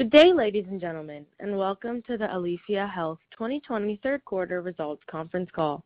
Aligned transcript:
Good 0.00 0.12
day, 0.12 0.32
ladies 0.32 0.64
and 0.70 0.80
gentlemen, 0.80 1.26
and 1.40 1.58
welcome 1.58 2.00
to 2.06 2.16
the 2.16 2.24
Aleafia 2.24 2.90
Health 2.90 3.18
2020 3.32 4.00
third 4.02 4.24
quarter 4.24 4.62
results 4.62 5.02
conference 5.10 5.50
call. 5.54 5.84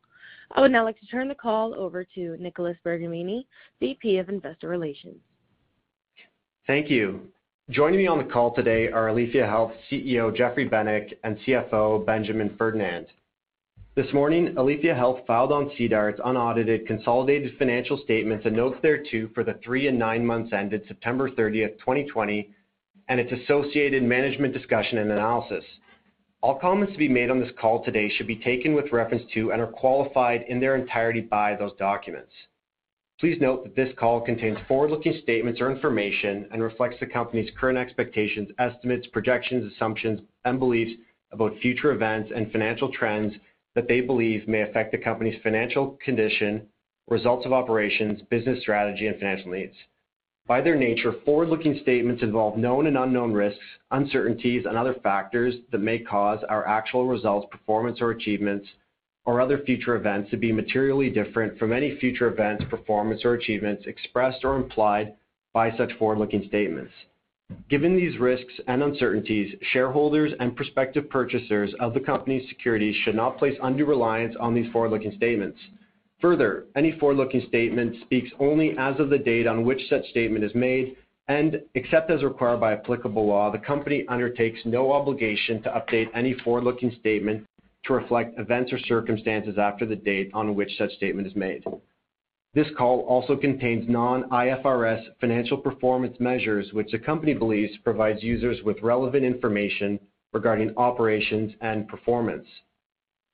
I 0.52 0.60
would 0.60 0.70
now 0.70 0.84
like 0.84 1.00
to 1.00 1.06
turn 1.06 1.27
the 1.27 1.34
call 1.34 1.74
over 1.74 2.05
to 2.14 2.36
Nicholas 2.38 2.77
Bergamini, 2.86 3.45
VP 3.80 4.19
of 4.19 4.28
Investor 4.28 4.69
Relations. 4.69 5.16
Thank 6.64 6.88
you. 6.88 7.22
Joining 7.70 7.98
me 7.98 8.06
on 8.06 8.19
the 8.19 8.32
call 8.32 8.55
today 8.55 8.86
are 8.86 9.08
Aleafia 9.08 9.48
Health 9.48 9.72
CEO 9.91 10.33
Geoffrey 10.33 10.69
Benic 10.69 11.14
and 11.24 11.36
CFO 11.38 12.06
Benjamin 12.06 12.55
Ferdinand. 12.56 13.08
This 13.96 14.12
morning, 14.14 14.55
Aleafia 14.55 14.94
Health 14.94 15.22
filed 15.27 15.50
on 15.50 15.72
SEDAR 15.77 16.10
its 16.10 16.20
unaudited 16.24 16.86
consolidated 16.86 17.58
financial 17.58 18.00
statements 18.05 18.46
and 18.46 18.55
notes 18.55 18.78
thereto 18.80 19.28
for 19.34 19.42
the 19.42 19.58
three 19.64 19.88
and 19.88 19.98
nine 19.98 20.24
months 20.24 20.52
ended 20.52 20.84
September 20.86 21.33
30th, 21.33 21.80
2020, 21.80 22.55
and 23.08 23.20
its 23.20 23.32
associated 23.32 24.02
management 24.02 24.54
discussion 24.54 24.98
and 24.98 25.10
analysis. 25.10 25.64
All 26.42 26.58
comments 26.58 26.92
to 26.92 26.98
be 26.98 27.08
made 27.08 27.30
on 27.30 27.40
this 27.40 27.52
call 27.58 27.84
today 27.84 28.10
should 28.10 28.27
be 28.27 28.36
taken 28.36 28.74
with 28.74 28.92
reference 28.92 29.22
to 29.34 29.52
and 29.52 29.62
are 29.62 29.66
qualified 29.66 30.44
in 30.48 30.61
their 30.61 30.77
entirety 30.77 31.22
by 31.22 31.56
those 31.56 31.72
documents. 31.78 32.33
Please 33.20 33.41
note 33.41 33.64
that 33.64 33.77
this 33.77 33.94
call 33.98 34.20
contains 34.20 34.58
forward-looking 34.66 35.20
statements 35.22 35.61
or 35.61 35.70
information 35.70 36.48
and 36.52 36.62
reflects 36.62 36.96
the 37.00 37.06
company's 37.06 37.50
current 37.58 37.78
expectations, 37.78 38.50
estimates, 38.58 39.06
projections, 39.06 39.72
assumptions, 39.72 40.20
and 40.44 40.58
beliefs 40.58 41.00
about 41.33 41.56
future 41.62 41.92
events 41.92 42.30
and 42.34 42.50
financial 42.52 42.91
trends 42.92 43.33
that 43.74 43.89
they 43.89 44.00
believe 44.00 44.46
may 44.46 44.62
affect 44.62 44.92
the 44.92 44.98
company's 44.98 45.41
financial 45.42 45.98
condition, 46.05 46.66
results 47.08 47.46
of 47.46 47.52
operations, 47.52 48.20
business 48.30 48.61
strategy, 48.61 49.06
and 49.06 49.18
financial 49.18 49.52
needs. 49.52 49.74
By 50.47 50.61
their 50.61 50.77
nature, 50.77 51.14
forward-looking 51.25 51.78
statements 51.81 52.23
involve 52.23 52.59
known 52.59 52.87
and 52.87 52.98
unknown 52.98 53.33
risks, 53.33 53.64
uncertainties, 53.91 54.67
and 54.67 54.77
other 54.77 54.92
factors 55.03 55.55
that 55.73 55.78
may 55.78 55.98
cause 55.98 56.45
our 56.51 56.69
actual 56.69 57.06
results, 57.06 57.48
performance, 57.51 58.03
or 58.03 58.11
achievements 58.11 58.69
or 59.25 59.41
other 59.41 59.59
future 59.64 59.97
events 59.97 60.31
to 60.31 60.36
be 60.36 60.53
materially 60.53 61.09
different 61.09 61.59
from 61.59 61.73
any 61.73 61.97
future 61.97 62.28
events, 62.28 62.62
performance, 62.69 63.25
or 63.25 63.33
achievements 63.33 63.84
expressed 63.86 64.45
or 64.45 64.56
implied 64.56 65.14
by 65.55 65.75
such 65.78 65.95
forward-looking 65.95 66.45
statements. 66.48 66.92
Given 67.70 67.97
these 67.97 68.19
risks 68.19 68.53
and 68.67 68.83
uncertainties, 68.83 69.55
shareholders 69.73 70.33
and 70.41 70.55
prospective 70.55 71.08
purchasers 71.08 71.73
of 71.81 71.95
the 71.95 72.01
company's 72.01 72.47
securities 72.51 72.97
should 72.97 73.14
not 73.14 73.39
place 73.39 73.56
undue 73.62 73.86
reliance 73.86 74.36
on 74.39 74.55
these 74.55 74.70
forward-looking 74.73 75.17
statements. 75.17 75.58
Further, 76.25 76.64
any 76.75 76.92
forward-looking 76.92 77.44
statement 77.48 77.97
speaks 78.00 78.30
only 78.41 78.75
as 78.78 78.98
of 78.98 79.11
the 79.11 79.19
date 79.19 79.47
on 79.47 79.62
which 79.62 79.91
such 79.91 80.08
statement 80.08 80.42
is 80.42 80.55
made, 80.55 80.97
and 81.28 81.61
except 81.75 82.11
as 82.11 82.25
required 82.25 82.61
by 82.61 82.72
applicable 82.72 83.27
law, 83.27 83.50
the 83.53 83.58
company 83.58 84.06
undertakes 84.08 84.58
no 84.64 84.91
obligation 84.91 85.62
to 85.62 85.69
update 85.69 86.08
any 86.14 86.33
forward-looking 86.33 86.97
statement 86.98 87.45
to 87.84 87.92
reflect 87.92 88.39
events 88.39 88.72
or 88.72 88.78
circumstances 88.78 89.58
after 89.58 89.84
the 89.84 89.97
date 89.97 90.30
on 90.33 90.55
which 90.55 90.78
such 90.78 90.95
statement 90.95 91.27
is 91.27 91.36
made. 91.36 91.62
This 92.55 92.68
call 92.79 93.01
also 93.01 93.36
contains 93.36 93.86
non-IFRS 93.86 95.02
financial 95.20 95.58
performance 95.58 96.18
measures, 96.20 96.73
which 96.73 96.91
the 96.91 96.98
company 97.01 97.35
believes 97.35 97.77
provides 97.85 98.23
users 98.23 98.62
with 98.64 98.80
relevant 98.80 99.27
information 99.27 100.01
regarding 100.33 100.73
operations 100.79 101.52
and 101.61 101.86
performance. 101.86 102.46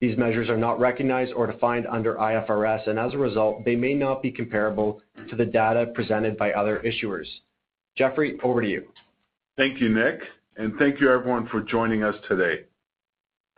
These 0.01 0.17
measures 0.17 0.49
are 0.49 0.57
not 0.57 0.81
recognized 0.81 1.33
or 1.35 1.47
defined 1.47 1.87
under 1.87 2.15
IFRS, 2.15 2.89
and 2.89 2.99
as 2.99 3.13
a 3.13 3.19
result, 3.19 3.65
they 3.67 3.77
may 3.77 3.93
not 3.93 4.23
be 4.23 4.31
comparable 4.31 5.03
to 5.29 5.37
the 5.37 5.45
data 5.45 5.93
presented 5.95 6.39
by 6.39 6.53
other 6.53 6.83
issuers. 6.87 7.27
Geoffrey, 7.97 8.39
over 8.43 8.63
to 8.63 8.69
you. 8.69 8.89
Thank 9.59 9.79
you, 9.79 9.91
Nick, 9.91 10.21
and 10.57 10.75
thank 10.79 11.01
you 11.01 11.13
everyone 11.13 11.49
for 11.49 11.61
joining 11.61 12.03
us 12.03 12.15
today. 12.29 12.65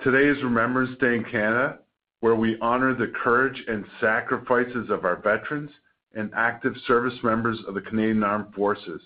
Today 0.03 0.27
is 0.29 0.43
Remembrance 0.43 0.99
Day 0.99 1.15
in 1.15 1.25
Canada, 1.25 1.79
where 2.21 2.35
we 2.35 2.59
honor 2.61 2.93
the 2.93 3.13
courage 3.23 3.63
and 3.69 3.85
sacrifices 4.01 4.91
of 4.91 5.05
our 5.05 5.23
veterans 5.23 5.71
and 6.15 6.33
active 6.37 6.75
service 6.89 7.19
members 7.23 7.59
of 7.69 7.75
the 7.75 7.81
Canadian 7.83 8.25
Armed 8.25 8.53
Forces. 8.53 9.01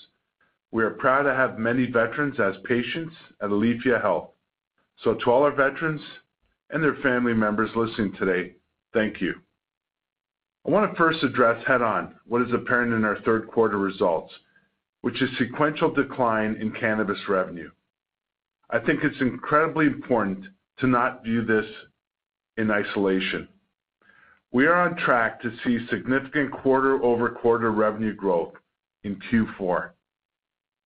We 0.70 0.84
are 0.84 0.90
proud 0.90 1.24
to 1.24 1.34
have 1.34 1.58
many 1.58 1.84
veterans 1.84 2.40
as 2.40 2.54
patients 2.64 3.14
at 3.42 3.50
Aleafia 3.50 4.00
Health. 4.00 4.30
So 5.04 5.14
to 5.14 5.30
all 5.30 5.42
our 5.42 5.54
veterans 5.54 6.00
and 6.70 6.82
their 6.82 6.96
family 7.02 7.34
members 7.34 7.70
listening 7.74 8.12
today, 8.18 8.54
thank 8.92 9.20
you. 9.20 9.34
I 10.66 10.70
want 10.70 10.90
to 10.90 10.96
first 10.96 11.22
address 11.22 11.62
head-on 11.66 12.14
what 12.26 12.42
is 12.42 12.52
apparent 12.52 12.92
in 12.92 13.04
our 13.04 13.20
third 13.22 13.46
quarter 13.48 13.78
results, 13.78 14.32
which 15.02 15.22
is 15.22 15.30
sequential 15.38 15.92
decline 15.92 16.56
in 16.60 16.72
cannabis 16.72 17.18
revenue. 17.28 17.70
I 18.70 18.80
think 18.80 19.00
it's 19.04 19.20
incredibly 19.20 19.86
important 19.86 20.44
to 20.78 20.88
not 20.88 21.22
view 21.22 21.44
this 21.44 21.66
in 22.56 22.70
isolation. 22.70 23.46
We 24.52 24.66
are 24.66 24.74
on 24.74 24.96
track 24.96 25.40
to 25.42 25.52
see 25.64 25.86
significant 25.88 26.50
quarter-over-quarter 26.50 27.70
revenue 27.70 28.14
growth 28.14 28.54
in 29.04 29.20
Q4. 29.30 29.90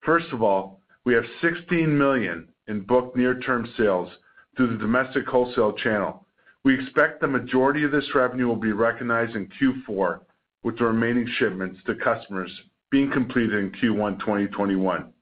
First 0.03 0.27
of 0.33 0.43
all, 0.43 0.81
we 1.05 1.15
have 1.15 1.25
16 1.41 1.97
million 1.97 2.49
in 2.69 2.81
booked 2.83 3.17
near-term 3.17 3.67
sales 3.79 4.11
through 4.61 4.77
the 4.77 4.77
domestic 4.77 5.27
wholesale 5.27 5.73
channel. 5.73 6.27
We 6.65 6.75
expect 6.75 7.23
the 7.23 7.27
majority 7.27 7.83
of 7.83 7.93
this 7.93 8.05
revenue 8.15 8.47
will 8.47 8.57
be 8.57 8.73
recognized 8.73 9.35
in 9.35 9.49
Q4, 9.59 10.21
with 10.63 10.77
the 10.77 10.85
remaining 10.85 11.27
shipments 11.39 11.81
to 11.87 11.95
customers 11.95 12.51
being 12.91 13.11
completed 13.11 13.55
in 13.55 13.71
Q1 13.71 14.19
2021. 14.21 15.15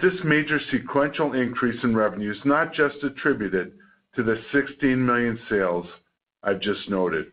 This 0.00 0.14
major 0.24 0.58
sequential 0.72 1.34
increase 1.34 1.78
in 1.84 1.94
revenue 1.94 2.32
is 2.32 2.44
not 2.44 2.72
just 2.72 2.96
attributed 3.04 3.74
to 4.16 4.24
the 4.24 4.36
16 4.50 5.06
million 5.06 5.38
sales 5.48 5.86
I've 6.42 6.60
just 6.60 6.90
noted. 6.90 7.26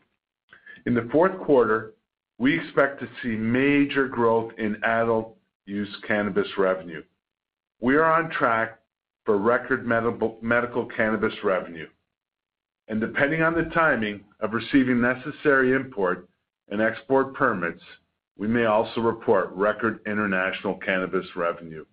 In 0.85 0.93
the 0.93 1.09
fourth 1.11 1.39
quarter, 1.39 1.93
we 2.37 2.53
expect 2.59 2.99
to 2.99 3.07
see 3.23 3.29
major 3.29 4.07
growth 4.07 4.51
in 4.59 4.75
adult 4.83 5.37
use 5.65 5.89
cannabis 6.05 6.49
revenue. 6.57 7.01
We 7.79 7.95
are 7.95 8.05
on 8.05 8.29
track 8.29 8.78
for 9.25 9.37
record 9.37 9.85
medical 9.85 10.85
cannabis 10.95 11.33
revenue. 11.43 11.87
And 12.87 12.99
depending 12.99 13.41
on 13.41 13.53
the 13.53 13.69
timing 13.73 14.21
of 14.39 14.53
receiving 14.53 14.99
necessary 14.99 15.73
import 15.73 16.27
and 16.69 16.81
export 16.81 17.35
permits, 17.35 17.81
we 18.37 18.47
may 18.47 18.65
also 18.65 19.01
report 19.01 19.51
record 19.51 19.99
international 20.07 20.75
cannabis 20.77 21.25
revenue. 21.35 21.85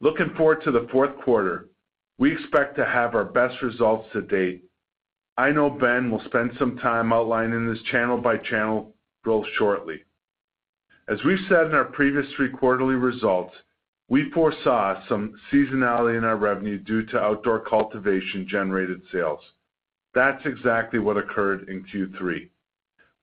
Looking 0.00 0.34
forward 0.36 0.62
to 0.64 0.70
the 0.70 0.86
fourth 0.92 1.16
quarter, 1.24 1.68
we 2.18 2.32
expect 2.32 2.76
to 2.76 2.84
have 2.84 3.14
our 3.14 3.24
best 3.24 3.60
results 3.62 4.08
to 4.12 4.22
date. 4.22 4.64
I 5.38 5.50
know 5.50 5.68
Ben 5.70 6.10
will 6.10 6.22
spend 6.26 6.52
some 6.58 6.78
time 6.78 7.12
outlining 7.12 7.66
this 7.66 7.82
channel-by-channel 7.90 8.94
growth 9.24 9.46
shortly. 9.58 10.04
As 11.08 11.18
we've 11.24 11.44
said 11.48 11.66
in 11.66 11.74
our 11.74 11.84
previous 11.84 12.26
three 12.36 12.50
quarterly 12.50 12.94
results, 12.94 13.54
we 14.08 14.30
foresaw 14.30 15.02
some 15.08 15.34
seasonality 15.52 16.16
in 16.16 16.24
our 16.24 16.36
revenue 16.36 16.78
due 16.78 17.04
to 17.06 17.18
outdoor 17.18 17.60
cultivation-generated 17.60 19.00
sales. 19.12 19.40
That's 20.14 20.44
exactly 20.46 20.98
what 20.98 21.16
occurred 21.16 21.68
in 21.68 21.84
Q3. 21.84 22.48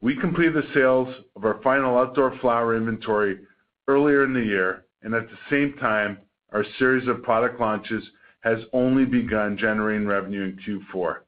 We 0.01 0.15
completed 0.17 0.55
the 0.55 0.73
sales 0.73 1.07
of 1.35 1.45
our 1.45 1.61
final 1.63 1.97
outdoor 1.97 2.37
flower 2.39 2.75
inventory 2.75 3.39
earlier 3.87 4.25
in 4.25 4.33
the 4.33 4.43
year, 4.43 4.85
and 5.01 5.13
at 5.13 5.29
the 5.29 5.37
same 5.49 5.77
time, 5.79 6.17
our 6.51 6.65
series 6.77 7.07
of 7.07 7.23
product 7.23 7.59
launches 7.59 8.03
has 8.41 8.59
only 8.73 9.05
begun 9.05 9.57
generating 9.57 10.05
revenue 10.05 10.43
in 10.43 10.59
Q4. 10.93 11.19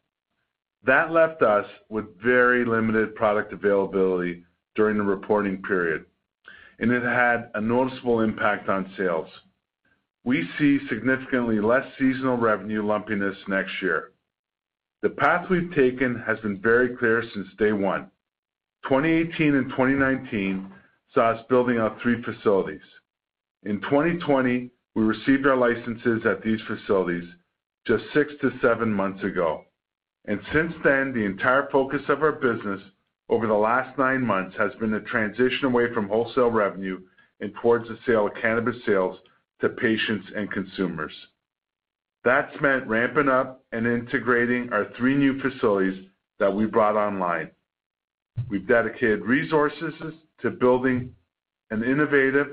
That 0.85 1.12
left 1.12 1.41
us 1.41 1.65
with 1.89 2.21
very 2.21 2.65
limited 2.65 3.15
product 3.15 3.53
availability 3.53 4.44
during 4.75 4.97
the 4.97 5.03
reporting 5.03 5.62
period, 5.63 6.06
and 6.79 6.91
it 6.91 7.01
had 7.01 7.50
a 7.56 7.62
noticeable 7.62 8.19
impact 8.19 8.69
on 8.69 8.91
sales. 8.97 9.29
We 10.25 10.50
see 10.57 10.80
significantly 10.89 11.60
less 11.60 11.86
seasonal 12.00 12.38
revenue 12.38 12.83
lumpiness 12.83 13.38
next 13.48 13.72
year. 13.80 14.12
The 15.04 15.10
path 15.10 15.48
we've 15.51 15.72
taken 15.75 16.24
has 16.25 16.39
been 16.39 16.60
very 16.60 16.98
clear 16.98 17.24
since 17.33 17.48
day 17.60 17.72
one. 17.72 18.10
2018 18.89 19.54
and 19.54 19.69
2019 19.69 20.72
saw 21.13 21.31
us 21.33 21.45
building 21.48 21.77
out 21.77 22.01
three 22.01 22.24
facilities. 22.24 22.81
In 23.63 23.80
2020, 23.81 24.72
we 24.95 25.04
received 25.04 25.45
our 25.45 25.56
licenses 25.56 26.25
at 26.25 26.42
these 26.42 26.60
facilities, 26.68 27.30
just 27.86 28.04
six 28.16 28.31
to 28.42 28.51
seven 28.63 28.92
months 28.92 29.24
ago. 29.24 29.63
And 30.25 30.39
Since 30.51 30.74
then, 30.83 31.13
the 31.13 31.24
entire 31.24 31.69
focus 31.72 32.01
of 32.10 32.24
our 32.24 32.31
business 32.31 32.81
over 33.30 33.45
the 33.45 33.54
last 33.54 33.95
nine 34.00 34.25
months 34.25 34.56
has 34.57 34.72
been 34.80 34.95
a 34.95 35.01
transition 35.01 35.66
away 35.66 35.94
from 35.94 36.07
wholesale 36.07 36.50
revenue 36.50 37.00
and 37.42 37.54
towards 37.62 37.88
the 37.88 38.00
sale 38.07 38.25
of 38.25 38.33
cannabis 38.42 38.75
sales 38.88 39.19
to 39.61 39.69
patients 39.69 40.27
and 40.35 40.51
consumers. 40.51 41.13
That's 42.23 42.53
meant 42.61 42.87
ramping 42.87 43.29
up 43.29 43.63
and 43.71 43.85
integrating 43.85 44.69
our 44.73 44.87
three 44.97 45.15
new 45.15 45.39
facilities 45.39 46.07
that 46.39 46.53
we 46.53 46.65
brought 46.65 46.95
online. 46.95 47.51
We've 48.49 48.67
dedicated 48.67 49.21
resources 49.21 49.93
to 50.41 50.49
building 50.49 51.13
an 51.71 51.83
innovative, 51.83 52.47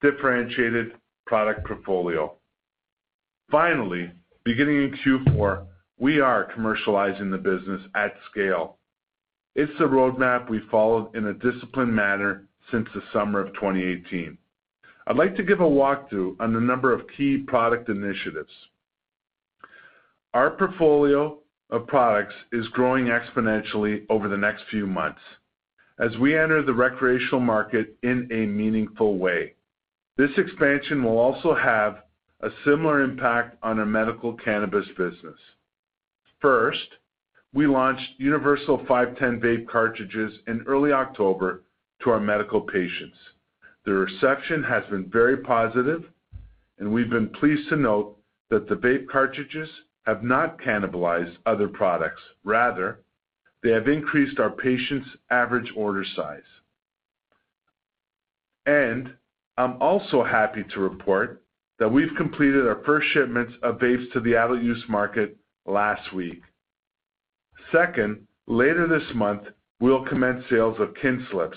differentiated 0.00 0.92
product 1.26 1.66
portfolio. 1.66 2.34
Finally, 3.50 4.10
beginning 4.44 4.82
in 4.82 4.98
Q4, 5.04 5.66
we 5.98 6.20
are 6.20 6.50
commercializing 6.56 7.30
the 7.30 7.38
business 7.38 7.80
at 7.94 8.14
scale. 8.30 8.78
It's 9.54 9.72
the 9.78 9.84
roadmap 9.84 10.50
we 10.50 10.60
followed 10.70 11.14
in 11.14 11.26
a 11.26 11.34
disciplined 11.34 11.94
manner 11.94 12.46
since 12.70 12.88
the 12.94 13.02
summer 13.12 13.40
of 13.40 13.54
2018. 13.54 14.36
I'd 15.06 15.16
like 15.16 15.36
to 15.36 15.42
give 15.42 15.60
a 15.60 15.64
walkthrough 15.64 16.36
on 16.40 16.54
a 16.54 16.60
number 16.60 16.92
of 16.92 17.06
key 17.16 17.38
product 17.38 17.88
initiatives. 17.88 18.52
Our 20.34 20.50
portfolio 20.50 21.38
of 21.70 21.86
products 21.86 22.34
is 22.52 22.68
growing 22.68 23.06
exponentially 23.06 24.04
over 24.08 24.28
the 24.28 24.36
next 24.36 24.64
few 24.70 24.86
months 24.86 25.20
as 25.98 26.16
we 26.18 26.38
enter 26.38 26.62
the 26.62 26.72
recreational 26.72 27.40
market 27.40 27.96
in 28.02 28.28
a 28.32 28.46
meaningful 28.46 29.18
way. 29.18 29.54
This 30.16 30.30
expansion 30.36 31.02
will 31.02 31.18
also 31.18 31.54
have 31.54 32.02
a 32.40 32.50
similar 32.64 33.02
impact 33.02 33.56
on 33.62 33.78
our 33.78 33.86
medical 33.86 34.34
cannabis 34.34 34.86
business. 34.96 35.38
First, 36.40 36.88
we 37.54 37.66
launched 37.66 38.08
universal 38.18 38.78
510 38.88 39.40
vape 39.40 39.68
cartridges 39.68 40.32
in 40.46 40.64
early 40.66 40.92
October 40.92 41.62
to 42.02 42.10
our 42.10 42.20
medical 42.20 42.60
patients. 42.60 43.16
The 43.84 43.92
reception 43.92 44.62
has 44.62 44.84
been 44.90 45.10
very 45.10 45.38
positive, 45.38 46.04
and 46.78 46.92
we've 46.92 47.10
been 47.10 47.28
pleased 47.28 47.68
to 47.68 47.76
note 47.76 48.16
that 48.50 48.68
the 48.68 48.76
vape 48.76 49.08
cartridges 49.08 49.68
have 50.04 50.22
not 50.22 50.58
cannibalized 50.58 51.36
other 51.46 51.68
products. 51.68 52.20
Rather, 52.44 53.00
they 53.62 53.70
have 53.70 53.88
increased 53.88 54.38
our 54.38 54.50
patients' 54.50 55.08
average 55.30 55.72
order 55.76 56.04
size. 56.16 56.42
And 58.66 59.14
I'm 59.56 59.80
also 59.80 60.22
happy 60.22 60.64
to 60.74 60.80
report 60.80 61.42
that 61.78 61.90
we've 61.90 62.14
completed 62.16 62.66
our 62.66 62.82
first 62.84 63.08
shipments 63.12 63.52
of 63.62 63.78
vapes 63.78 64.12
to 64.12 64.20
the 64.20 64.36
adult 64.36 64.62
use 64.62 64.84
market 64.88 65.36
last 65.66 66.12
week. 66.12 66.42
Second, 67.72 68.26
later 68.46 68.86
this 68.86 69.14
month, 69.14 69.42
we'll 69.80 70.04
commence 70.04 70.44
sales 70.48 70.76
of 70.78 70.94
Kinslips, 70.94 71.56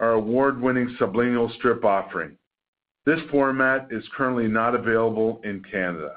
our 0.00 0.12
award-winning 0.12 0.96
sublingual 1.00 1.54
strip 1.56 1.84
offering. 1.84 2.36
This 3.04 3.20
format 3.30 3.88
is 3.90 4.04
currently 4.16 4.48
not 4.48 4.74
available 4.74 5.40
in 5.44 5.62
Canada. 5.70 6.16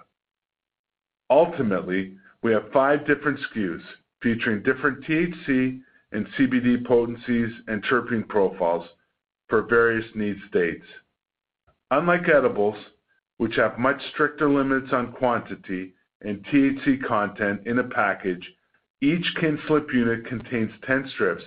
Ultimately, 1.30 2.16
we 2.44 2.52
have 2.52 2.72
five 2.74 3.08
different 3.08 3.40
SKUs 3.40 3.82
featuring 4.22 4.64
different 4.64 5.04
THC 5.06 5.80
and 6.12 6.28
CBD 6.38 6.86
potencies 6.86 7.52
and 7.68 7.84
terpene 7.84 8.28
profiles 8.28 8.86
for 9.48 9.64
various 9.64 10.06
need 10.16 10.36
states. 10.50 10.86
Unlike 11.92 12.30
edibles, 12.30 12.78
which 13.38 13.56
have 13.56 13.80
much 13.80 14.02
stricter 14.14 14.50
limits 14.50 14.92
on 14.92 15.14
quantity 15.14 15.94
and 16.22 16.46
THC 16.46 17.04
content 17.08 17.62
in 17.66 17.80
a 17.80 17.84
package, 17.84 18.46
each 19.02 19.26
Kinslip 19.40 19.92
unit 19.94 20.28
contains 20.28 20.72
10 20.86 21.10
strips 21.16 21.44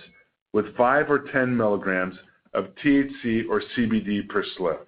with 0.55 0.73
5 0.77 1.11
or 1.11 1.19
10 1.33 1.57
milligrams 1.57 2.15
of 2.53 2.67
THC 2.81 3.41
or 3.49 3.61
CBD 3.75 4.25
per 4.29 4.41
slip. 4.55 4.87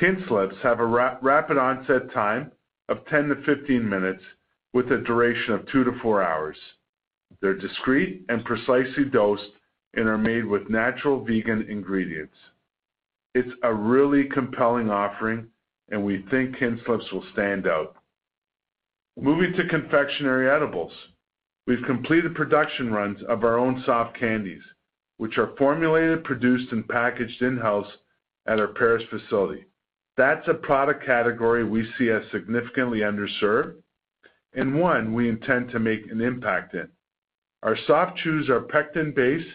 Kinslips 0.00 0.58
have 0.62 0.80
a 0.80 1.18
rapid 1.20 1.58
onset 1.58 2.10
time 2.14 2.50
of 2.88 3.04
10 3.10 3.28
to 3.28 3.34
15 3.44 3.86
minutes 3.86 4.22
with 4.72 4.90
a 4.90 5.02
duration 5.06 5.52
of 5.52 5.70
two 5.70 5.84
to 5.84 5.92
four 6.00 6.22
hours. 6.22 6.56
They're 7.42 7.58
discreet 7.58 8.24
and 8.30 8.42
precisely 8.46 9.04
dosed 9.12 9.50
and 9.96 10.08
are 10.08 10.16
made 10.16 10.46
with 10.46 10.70
natural 10.70 11.22
vegan 11.22 11.66
ingredients. 11.68 12.34
It's 13.34 13.52
a 13.64 13.74
really 13.74 14.30
compelling 14.32 14.88
offering, 14.88 15.46
and 15.90 16.02
we 16.02 16.24
think 16.30 16.56
Kinslips 16.56 17.12
will 17.12 17.24
stand 17.34 17.66
out. 17.66 17.96
Moving 19.20 19.52
to 19.58 19.68
confectionery 19.68 20.48
edibles. 20.48 20.92
We've 21.66 21.84
completed 21.86 22.34
production 22.34 22.92
runs 22.92 23.18
of 23.28 23.42
our 23.42 23.58
own 23.58 23.82
soft 23.86 24.18
candies, 24.18 24.62
which 25.16 25.38
are 25.38 25.54
formulated, 25.56 26.24
produced, 26.24 26.72
and 26.72 26.86
packaged 26.88 27.40
in-house 27.40 27.90
at 28.46 28.60
our 28.60 28.68
Paris 28.68 29.04
facility. 29.08 29.64
That's 30.16 30.46
a 30.46 30.54
product 30.54 31.04
category 31.04 31.64
we 31.64 31.90
see 31.98 32.10
as 32.10 32.22
significantly 32.30 33.00
underserved 33.00 33.76
and 34.54 34.78
one 34.78 35.12
we 35.12 35.28
intend 35.28 35.70
to 35.70 35.78
make 35.78 36.10
an 36.10 36.20
impact 36.20 36.74
in. 36.74 36.88
Our 37.62 37.76
soft 37.86 38.18
chews 38.18 38.48
are 38.48 38.60
pectin-based 38.60 39.48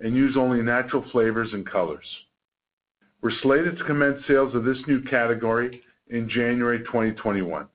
and 0.00 0.16
use 0.16 0.36
only 0.36 0.62
natural 0.62 1.04
flavors 1.12 1.48
and 1.52 1.64
colors. 1.64 2.04
We're 3.22 3.38
slated 3.40 3.78
to 3.78 3.84
commence 3.84 4.18
sales 4.26 4.54
of 4.54 4.64
this 4.64 4.78
new 4.88 5.00
category 5.02 5.80
in 6.10 6.28
January 6.28 6.80
2021. 6.80 7.68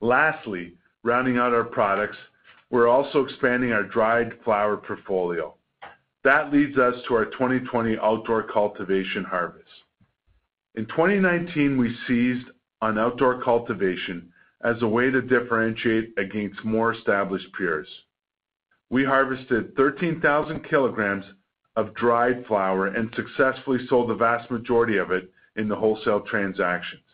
Lastly, 0.00 0.72
rounding 1.02 1.36
out 1.36 1.52
our 1.52 1.64
products, 1.64 2.16
we're 2.74 2.88
also 2.88 3.24
expanding 3.24 3.70
our 3.70 3.84
dried 3.84 4.32
flower 4.42 4.76
portfolio. 4.76 5.54
That 6.24 6.52
leads 6.52 6.76
us 6.76 6.96
to 7.06 7.14
our 7.14 7.26
2020 7.26 7.96
outdoor 8.02 8.42
cultivation 8.52 9.22
harvest. 9.22 9.70
In 10.74 10.84
2019, 10.86 11.78
we 11.78 11.96
seized 12.08 12.48
on 12.82 12.98
outdoor 12.98 13.40
cultivation 13.44 14.28
as 14.64 14.74
a 14.82 14.88
way 14.88 15.08
to 15.08 15.22
differentiate 15.22 16.14
against 16.18 16.64
more 16.64 16.92
established 16.92 17.46
peers. 17.56 17.86
We 18.90 19.04
harvested 19.04 19.76
13,000 19.76 20.68
kilograms 20.68 21.26
of 21.76 21.94
dried 21.94 22.44
flower 22.48 22.88
and 22.88 23.14
successfully 23.14 23.86
sold 23.88 24.10
the 24.10 24.14
vast 24.14 24.50
majority 24.50 24.96
of 24.96 25.12
it 25.12 25.30
in 25.54 25.68
the 25.68 25.76
wholesale 25.76 26.22
transactions. 26.22 27.04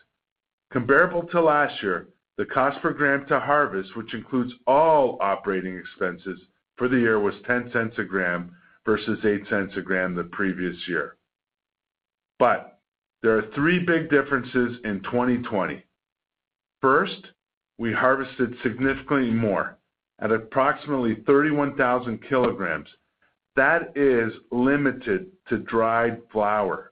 Comparable 0.71 1.21
to 1.27 1.39
last 1.39 1.83
year, 1.83 2.07
the 2.37 2.45
cost 2.45 2.81
per 2.81 2.93
gram 2.93 3.25
to 3.27 3.39
harvest, 3.39 3.95
which 3.95 4.13
includes 4.13 4.53
all 4.65 5.17
operating 5.21 5.77
expenses 5.77 6.39
for 6.77 6.87
the 6.87 6.97
year, 6.97 7.19
was 7.19 7.35
$0.10 7.47 7.97
a 7.97 8.03
gram 8.03 8.55
versus 8.85 9.19
$0.08 9.23 9.77
a 9.77 9.81
gram 9.81 10.15
the 10.15 10.23
previous 10.25 10.75
year. 10.87 11.17
But 12.39 12.79
there 13.21 13.37
are 13.37 13.51
three 13.53 13.79
big 13.79 14.09
differences 14.09 14.77
in 14.83 15.01
2020. 15.03 15.83
First, 16.81 17.27
we 17.77 17.93
harvested 17.93 18.55
significantly 18.63 19.29
more 19.29 19.77
at 20.19 20.31
approximately 20.31 21.17
31,000 21.27 22.19
kilograms. 22.27 22.87
That 23.55 23.95
is 23.95 24.31
limited 24.51 25.27
to 25.49 25.57
dried 25.59 26.21
flower. 26.31 26.91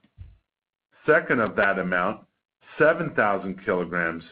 Second 1.05 1.39
of 1.39 1.55
that 1.55 1.79
amount, 1.79 2.25
7,000 2.77 3.65
kilograms, 3.65 4.23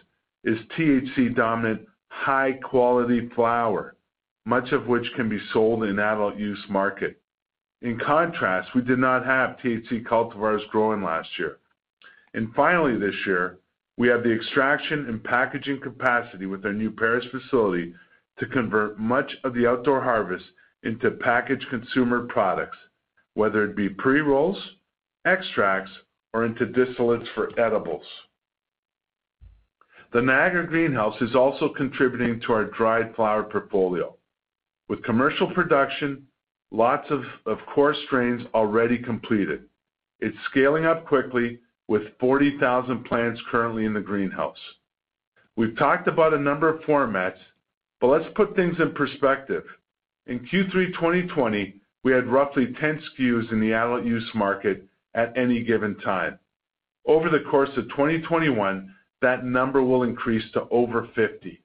is 0.47 0.57
THC-dominant, 0.77 1.81
high-quality 2.07 3.29
flower, 3.35 3.95
much 4.45 4.71
of 4.71 4.87
which 4.87 5.05
can 5.17 5.27
be 5.27 5.39
sold 5.51 5.83
in 5.83 5.99
adult 5.99 6.37
use 6.37 6.63
market. 6.69 7.21
In 7.81 7.99
contrast, 7.99 8.69
we 8.73 8.81
did 8.81 8.97
not 8.97 9.25
have 9.25 9.57
THC 9.57 10.03
cultivars 10.03 10.65
growing 10.69 11.03
last 11.03 11.27
year. 11.37 11.57
And 12.33 12.53
finally, 12.55 12.97
this 12.97 13.15
year, 13.25 13.59
we 13.97 14.07
have 14.07 14.23
the 14.23 14.31
extraction 14.31 15.05
and 15.09 15.21
packaging 15.21 15.81
capacity 15.81 16.45
with 16.45 16.65
our 16.65 16.73
new 16.73 16.91
Paris 16.91 17.25
facility 17.29 17.93
to 18.39 18.45
convert 18.45 18.97
much 18.97 19.29
of 19.43 19.53
the 19.53 19.67
outdoor 19.67 20.01
harvest 20.01 20.45
into 20.83 21.11
packaged 21.11 21.65
consumer 21.69 22.25
products, 22.29 22.77
whether 23.33 23.65
it 23.65 23.75
be 23.75 23.89
pre-rolls, 23.89 24.57
extracts, 25.25 25.91
or 26.33 26.45
into 26.45 26.67
distillates 26.67 27.27
for 27.35 27.51
edibles. 27.59 28.05
The 30.13 30.21
Niagara 30.21 30.65
greenhouse 30.65 31.19
is 31.21 31.35
also 31.35 31.69
contributing 31.69 32.39
to 32.41 32.53
our 32.53 32.65
dried 32.65 33.13
flower 33.15 33.43
portfolio. 33.43 34.15
With 34.87 35.03
commercial 35.03 35.51
production, 35.53 36.25
lots 36.71 37.09
of 37.11 37.57
core 37.73 37.95
strains 38.05 38.41
already 38.53 38.97
completed. 38.97 39.63
It's 40.19 40.37
scaling 40.49 40.85
up 40.85 41.05
quickly 41.05 41.59
with 41.87 42.03
40,000 42.19 43.03
plants 43.03 43.41
currently 43.51 43.85
in 43.85 43.93
the 43.93 43.99
greenhouse. 43.99 44.57
We've 45.55 45.77
talked 45.77 46.07
about 46.07 46.33
a 46.33 46.39
number 46.39 46.69
of 46.69 46.81
formats, 46.81 47.37
but 47.99 48.07
let's 48.07 48.33
put 48.35 48.55
things 48.55 48.75
in 48.79 48.93
perspective. 48.93 49.63
In 50.27 50.39
Q3 50.39 50.93
2020, 50.93 51.75
we 52.03 52.11
had 52.11 52.27
roughly 52.27 52.73
10 52.79 53.01
SKUs 53.19 53.51
in 53.51 53.59
the 53.59 53.73
adult 53.73 54.05
use 54.05 54.29
market 54.33 54.85
at 55.15 55.37
any 55.37 55.63
given 55.63 55.95
time. 55.99 56.39
Over 57.05 57.29
the 57.29 57.49
course 57.49 57.71
of 57.77 57.89
2021, 57.89 58.93
that 59.21 59.45
number 59.45 59.83
will 59.83 60.03
increase 60.03 60.43
to 60.53 60.67
over 60.69 61.07
50. 61.15 61.61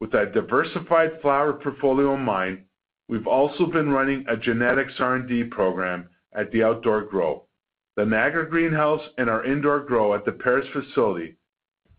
With 0.00 0.12
that 0.12 0.32
diversified 0.32 1.20
flower 1.20 1.54
portfolio 1.54 2.14
in 2.14 2.20
mind, 2.20 2.62
we've 3.08 3.26
also 3.26 3.66
been 3.66 3.90
running 3.90 4.24
a 4.28 4.36
genetics 4.36 4.92
R&D 4.98 5.44
program 5.44 6.08
at 6.34 6.50
the 6.52 6.62
outdoor 6.62 7.02
grow. 7.02 7.44
The 7.96 8.04
Niagara 8.04 8.48
greenhouse 8.48 9.02
and 9.18 9.28
our 9.28 9.44
indoor 9.44 9.80
grow 9.80 10.14
at 10.14 10.24
the 10.24 10.32
Paris 10.32 10.66
facility, 10.72 11.34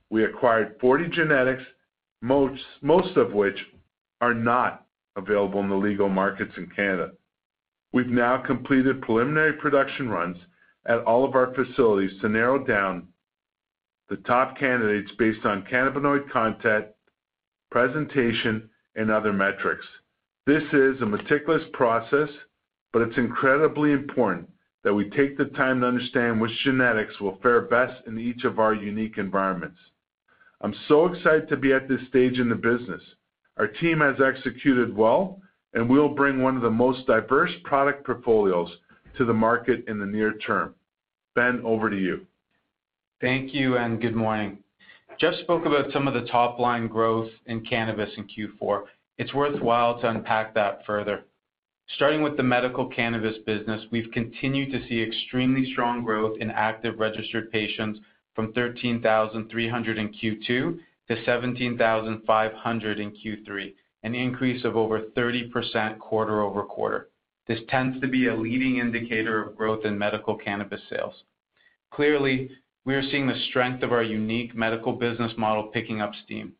we 0.09 0.23
acquired 0.23 0.77
40 0.79 1.09
genetics, 1.09 1.63
most 2.21 3.17
of 3.17 3.33
which 3.33 3.57
are 4.21 4.33
not 4.33 4.85
available 5.17 5.59
in 5.59 5.69
the 5.69 5.75
legal 5.75 6.07
markets 6.09 6.53
in 6.57 6.67
Canada. 6.75 7.11
We've 7.91 8.07
now 8.07 8.37
completed 8.37 9.01
preliminary 9.01 9.53
production 9.53 10.09
runs 10.09 10.37
at 10.85 11.03
all 11.03 11.25
of 11.25 11.35
our 11.35 11.53
facilities 11.53 12.19
to 12.21 12.29
narrow 12.29 12.65
down 12.65 13.08
the 14.09 14.17
top 14.17 14.57
candidates 14.57 15.11
based 15.17 15.45
on 15.45 15.65
cannabinoid 15.71 16.29
content, 16.31 16.85
presentation, 17.71 18.69
and 18.95 19.11
other 19.11 19.31
metrics. 19.31 19.85
This 20.45 20.63
is 20.73 21.01
a 21.01 21.05
meticulous 21.05 21.63
process, 21.73 22.29
but 22.91 23.03
it's 23.03 23.17
incredibly 23.17 23.91
important 23.91 24.49
that 24.83 24.93
we 24.93 25.09
take 25.11 25.37
the 25.37 25.45
time 25.45 25.81
to 25.81 25.87
understand 25.87 26.41
which 26.41 26.51
genetics 26.63 27.19
will 27.19 27.37
fare 27.43 27.61
best 27.61 28.07
in 28.07 28.17
each 28.17 28.45
of 28.45 28.59
our 28.59 28.73
unique 28.73 29.17
environments. 29.17 29.77
I'm 30.61 30.75
so 30.87 31.05
excited 31.05 31.47
to 31.49 31.57
be 31.57 31.73
at 31.73 31.87
this 31.87 32.01
stage 32.09 32.39
in 32.39 32.49
the 32.49 32.55
business. 32.55 33.01
Our 33.57 33.67
team 33.67 33.99
has 33.99 34.15
executed 34.19 34.95
well, 34.95 35.41
and 35.73 35.89
we'll 35.89 36.15
bring 36.15 36.41
one 36.41 36.55
of 36.55 36.61
the 36.61 36.69
most 36.69 37.05
diverse 37.05 37.51
product 37.63 38.05
portfolios 38.05 38.69
to 39.17 39.25
the 39.25 39.33
market 39.33 39.85
in 39.87 39.99
the 39.99 40.05
near 40.05 40.33
term. 40.39 40.73
Ben, 41.35 41.61
over 41.63 41.89
to 41.89 41.97
you. 41.97 42.25
Thank 43.21 43.53
you, 43.53 43.75
and 43.75 43.99
good 43.99 44.15
morning. 44.15 44.59
Jeff 45.19 45.33
spoke 45.41 45.65
about 45.65 45.91
some 45.91 46.07
of 46.07 46.13
the 46.13 46.29
top-line 46.29 46.87
growth 46.87 47.29
in 47.47 47.65
cannabis 47.65 48.09
in 48.15 48.25
Q4. 48.25 48.83
It's 49.17 49.33
worthwhile 49.33 49.99
to 49.99 50.09
unpack 50.09 50.53
that 50.53 50.85
further. 50.85 51.25
Starting 51.95 52.21
with 52.21 52.37
the 52.37 52.43
medical 52.43 52.87
cannabis 52.87 53.35
business, 53.45 53.83
we've 53.91 54.09
continued 54.13 54.71
to 54.71 54.87
see 54.87 55.01
extremely 55.01 55.69
strong 55.73 56.05
growth 56.05 56.37
in 56.39 56.49
active 56.49 56.97
registered 56.97 57.51
patients 57.51 57.99
from 58.35 58.53
13,300 58.53 59.97
in 59.97 60.13
Q2 60.13 60.47
to 60.47 61.25
17,500 61.25 62.99
in 63.01 63.11
Q3, 63.11 63.73
an 64.03 64.15
increase 64.15 64.63
of 64.63 64.77
over 64.77 65.01
30% 65.17 65.99
quarter-over-quarter. 65.99 67.09
This 67.49 67.59
tends 67.67 67.99
to 67.99 68.07
be 68.07 68.27
a 68.27 68.35
leading 68.35 68.77
indicator 68.77 69.43
of 69.43 69.57
growth 69.57 69.83
in 69.83 69.97
medical 69.97 70.37
cannabis 70.37 70.81
sales. 70.89 71.15
Clearly, 71.91 72.51
we 72.89 72.95
are 72.95 73.03
seeing 73.03 73.27
the 73.27 73.39
strength 73.49 73.83
of 73.83 73.91
our 73.91 74.01
unique 74.01 74.55
medical 74.55 74.93
business 74.93 75.31
model 75.37 75.67
picking 75.67 76.01
up 76.01 76.11
steam. 76.23 76.53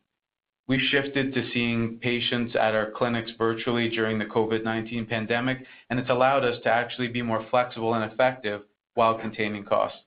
We 0.68 0.78
shifted 0.78 1.34
to 1.34 1.50
seeing 1.52 1.98
patients 2.00 2.54
at 2.54 2.72
our 2.72 2.92
clinics 2.92 3.32
virtually 3.36 3.88
during 3.88 4.16
the 4.16 4.26
COVID-19 4.26 5.08
pandemic, 5.08 5.58
and 5.90 5.98
it's 5.98 6.08
allowed 6.08 6.44
us 6.44 6.62
to 6.62 6.68
actually 6.68 7.08
be 7.08 7.20
more 7.20 7.44
flexible 7.50 7.94
and 7.94 8.12
effective 8.12 8.62
while 8.94 9.18
containing 9.18 9.64
costs. 9.64 9.98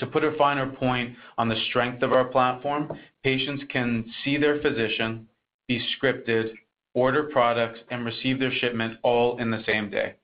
To 0.00 0.06
put 0.06 0.24
a 0.24 0.36
finer 0.36 0.66
point 0.66 1.16
on 1.38 1.48
the 1.48 1.64
strength 1.70 2.02
of 2.02 2.12
our 2.12 2.26
platform, 2.26 2.98
patients 3.24 3.64
can 3.70 4.04
see 4.26 4.36
their 4.36 4.60
physician, 4.60 5.26
be 5.68 5.82
scripted, 5.96 6.50
order 6.92 7.30
products, 7.32 7.80
and 7.90 8.04
receive 8.04 8.38
their 8.38 8.52
shipment 8.52 8.98
all 9.02 9.38
in 9.38 9.50
the 9.50 9.64
same 9.66 9.88
day. 9.88 10.16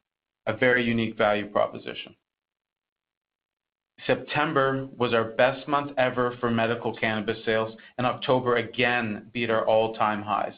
A 0.44 0.54
very 0.54 0.84
unique 0.84 1.16
value 1.16 1.46
proposition. 1.46 2.14
September 4.06 4.88
was 4.96 5.14
our 5.14 5.24
best 5.24 5.68
month 5.68 5.92
ever 5.96 6.36
for 6.40 6.50
medical 6.50 6.96
cannabis 6.96 7.38
sales, 7.44 7.76
and 7.98 8.06
October 8.06 8.56
again 8.56 9.28
beat 9.32 9.50
our 9.50 9.66
all-time 9.66 10.22
highs. 10.22 10.54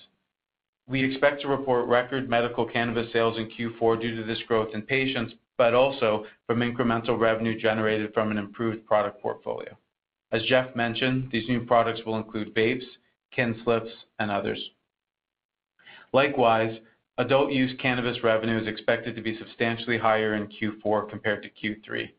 We 0.86 1.02
expect 1.02 1.42
to 1.42 1.48
report 1.48 1.86
record 1.86 2.28
medical 2.28 2.66
cannabis 2.66 3.12
sales 3.12 3.38
in 3.38 3.50
Q4 3.50 4.00
due 4.00 4.16
to 4.16 4.24
this 4.24 4.42
growth 4.48 4.74
in 4.74 4.82
patients, 4.82 5.34
but 5.56 5.74
also 5.74 6.26
from 6.46 6.60
incremental 6.60 7.18
revenue 7.18 7.58
generated 7.58 8.12
from 8.12 8.30
an 8.30 8.38
improved 8.38 8.86
product 8.86 9.20
portfolio. 9.20 9.76
As 10.32 10.42
Jeff 10.44 10.74
mentioned, 10.74 11.28
these 11.30 11.48
new 11.48 11.64
products 11.64 12.00
will 12.04 12.16
include 12.16 12.54
vapes, 12.54 12.84
kin 13.30 13.60
slips, 13.62 13.90
and 14.18 14.30
others. 14.30 14.70
Likewise, 16.12 16.78
adult 17.18 17.52
use 17.52 17.72
cannabis 17.80 18.22
revenue 18.22 18.60
is 18.60 18.66
expected 18.66 19.14
to 19.16 19.22
be 19.22 19.38
substantially 19.38 19.98
higher 19.98 20.34
in 20.34 20.48
Q4 20.48 21.08
compared 21.08 21.42
to 21.42 21.50
Q3. 21.50 22.10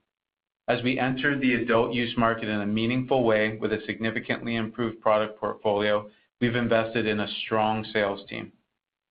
As 0.67 0.81
we 0.81 0.97
enter 0.97 1.37
the 1.37 1.53
adult 1.53 1.93
use 1.93 2.15
market 2.17 2.49
in 2.49 2.61
a 2.61 2.65
meaningful 2.65 3.23
way 3.23 3.57
with 3.57 3.71
a 3.71 3.85
significantly 3.85 4.55
improved 4.55 4.99
product 4.99 5.39
portfolio, 5.39 6.09
we've 6.41 6.55
invested 6.55 7.05
in 7.05 7.19
a 7.19 7.27
strong 7.45 7.85
sales 7.93 8.27
team. 8.27 8.51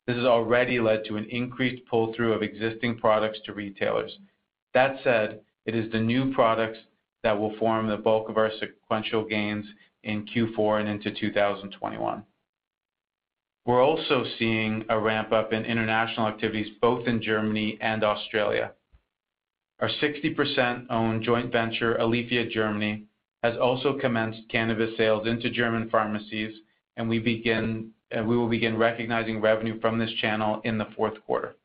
This 0.07 0.17
has 0.17 0.27
already 0.27 0.81
led 0.81 1.05
to 1.05 1.17
an 1.17 1.27
increased 1.31 1.87
pull-through 1.87 2.33
of 2.33 2.43
existing 2.43 2.99
products 2.99 3.39
to 3.47 3.55
retailers. 3.55 4.19
That 4.75 4.97
said, 5.05 5.41
it 5.65 5.77
is 5.77 5.91
the 5.93 6.01
new 6.01 6.35
products 6.35 6.79
that 7.23 7.39
will 7.39 7.57
form 7.57 7.89
the 7.89 7.97
bulk 7.97 8.29
of 8.29 8.37
our 8.37 8.51
sequential 8.59 9.25
gains 9.25 9.65
in 10.03 10.27
Q4 10.27 10.81
and 10.81 10.89
into 10.89 11.15
2021. 11.19 12.25
We're 13.65 13.83
also 13.83 14.25
seeing 14.39 14.85
a 14.91 14.99
ramp-up 14.99 15.53
in 15.53 15.65
international 15.65 16.27
activities 16.27 16.75
both 16.83 17.07
in 17.07 17.23
Germany 17.23 17.79
and 17.81 18.05
Australia. 18.05 18.73
Our 19.81 19.89
60% 19.89 20.87
owned 20.91 21.23
joint 21.23 21.53
venture, 21.53 21.97
Aleafia 22.01 22.51
Germany, 22.51 23.05
has 23.43 23.57
also 23.59 23.99
commenced 23.99 24.49
cannabis 24.49 24.97
sales 24.97 25.27
into 25.27 25.51
German 25.51 25.91
pharmacies, 25.91 26.55
and 26.97 27.09
we 27.09 27.19
will 27.19 28.49
begin 28.49 28.77
recognizing 28.79 29.41
revenue 29.41 29.81
from 29.81 29.99
this 29.99 30.13
channel 30.21 30.61
in 30.65 30.79
the 30.79 30.87
fourth 30.97 31.15
quarter. 31.27 31.57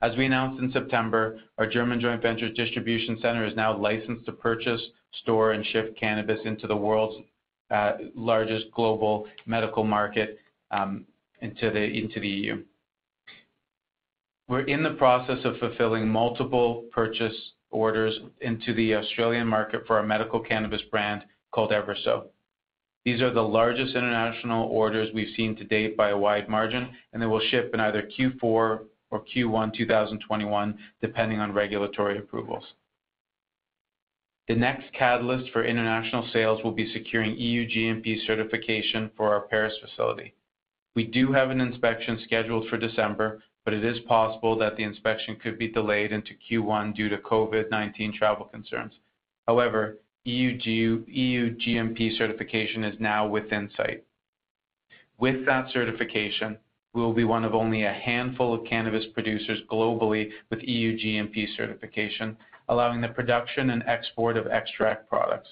As 0.00 0.16
we 0.16 0.26
announced 0.26 0.62
in 0.62 0.72
September, 0.72 1.40
our 1.58 1.66
German 1.66 2.00
joint 2.00 2.22
venture 2.22 2.48
distribution 2.48 3.18
center 3.20 3.44
is 3.44 3.54
now 3.54 3.76
licensed 3.76 4.26
to 4.26 4.32
purchase, 4.32 4.80
store, 5.22 5.52
and 5.52 5.64
ship 5.66 5.96
cannabis 5.96 6.40
into 6.44 6.66
the 6.66 6.76
world's 6.76 7.24
uh, 7.70 7.92
largest 8.14 8.66
global 8.72 9.26
medical 9.46 9.84
market, 9.84 10.38
um, 10.70 11.04
into 11.40 11.70
the 11.70 12.28
EU. 12.28 12.62
We're 14.48 14.60
in 14.60 14.82
the 14.82 14.94
process 14.94 15.44
of 15.44 15.58
fulfilling 15.58 16.08
multiple 16.08 16.86
purchase 16.90 17.36
orders 17.70 18.18
into 18.40 18.72
the 18.72 18.94
Australian 18.94 19.46
market 19.46 19.86
for 19.86 19.98
our 19.98 20.02
medical 20.02 20.40
cannabis 20.40 20.80
brand 20.90 21.24
called 21.52 21.70
Everso. 21.70 22.28
These 23.04 23.20
are 23.20 23.32
the 23.32 23.42
largest 23.42 23.94
international 23.94 24.68
orders 24.68 25.10
we've 25.12 25.34
seen 25.36 25.54
to 25.56 25.64
date 25.64 25.98
by 25.98 26.10
a 26.10 26.18
wide 26.18 26.48
margin, 26.48 26.88
and 27.12 27.20
they 27.20 27.26
will 27.26 27.42
ship 27.50 27.72
in 27.74 27.80
either 27.80 28.08
Q4 28.18 28.42
or 28.42 28.86
Q1 29.12 29.74
2021, 29.74 30.78
depending 31.02 31.40
on 31.40 31.52
regulatory 31.52 32.18
approvals. 32.18 32.64
The 34.48 34.54
next 34.54 34.90
catalyst 34.94 35.52
for 35.52 35.62
international 35.62 36.26
sales 36.32 36.64
will 36.64 36.72
be 36.72 36.90
securing 36.94 37.36
EU 37.36 37.68
GMP 37.68 38.26
certification 38.26 39.10
for 39.14 39.30
our 39.32 39.42
Paris 39.42 39.74
facility. 39.78 40.34
We 40.94 41.04
do 41.04 41.32
have 41.32 41.50
an 41.50 41.60
inspection 41.60 42.18
scheduled 42.24 42.68
for 42.68 42.78
December, 42.78 43.42
but 43.68 43.74
it 43.74 43.84
is 43.84 44.00
possible 44.08 44.56
that 44.56 44.78
the 44.78 44.82
inspection 44.82 45.36
could 45.36 45.58
be 45.58 45.68
delayed 45.68 46.10
into 46.10 46.32
Q1 46.50 46.96
due 46.96 47.10
to 47.10 47.18
COVID-19 47.18 48.14
travel 48.14 48.46
concerns. 48.46 48.94
However, 49.46 49.98
EU 50.24 50.56
GMP 50.56 52.16
certification 52.16 52.82
is 52.82 52.98
now 52.98 53.28
within 53.28 53.68
sight. 53.76 54.04
With 55.18 55.44
that 55.44 55.70
certification, 55.70 56.56
we 56.94 57.02
will 57.02 57.12
be 57.12 57.24
one 57.24 57.44
of 57.44 57.54
only 57.54 57.82
a 57.82 57.92
handful 57.92 58.54
of 58.54 58.64
cannabis 58.64 59.04
producers 59.12 59.60
globally 59.70 60.30
with 60.48 60.62
EU 60.62 60.96
GMP 60.98 61.54
certification, 61.54 62.38
allowing 62.70 63.02
the 63.02 63.08
production 63.08 63.68
and 63.68 63.82
export 63.86 64.38
of 64.38 64.46
extract 64.46 65.10
products. 65.10 65.50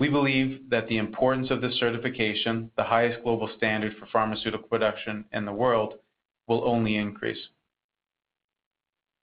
We 0.00 0.08
believe 0.08 0.70
that 0.70 0.88
the 0.88 0.96
importance 0.96 1.50
of 1.50 1.60
this 1.60 1.78
certification, 1.78 2.70
the 2.78 2.84
highest 2.84 3.22
global 3.22 3.50
standard 3.58 3.94
for 3.98 4.06
pharmaceutical 4.06 4.68
production 4.68 5.26
in 5.34 5.44
the 5.44 5.52
world, 5.52 5.96
will 6.46 6.62
only 6.64 6.96
increase. 6.96 7.48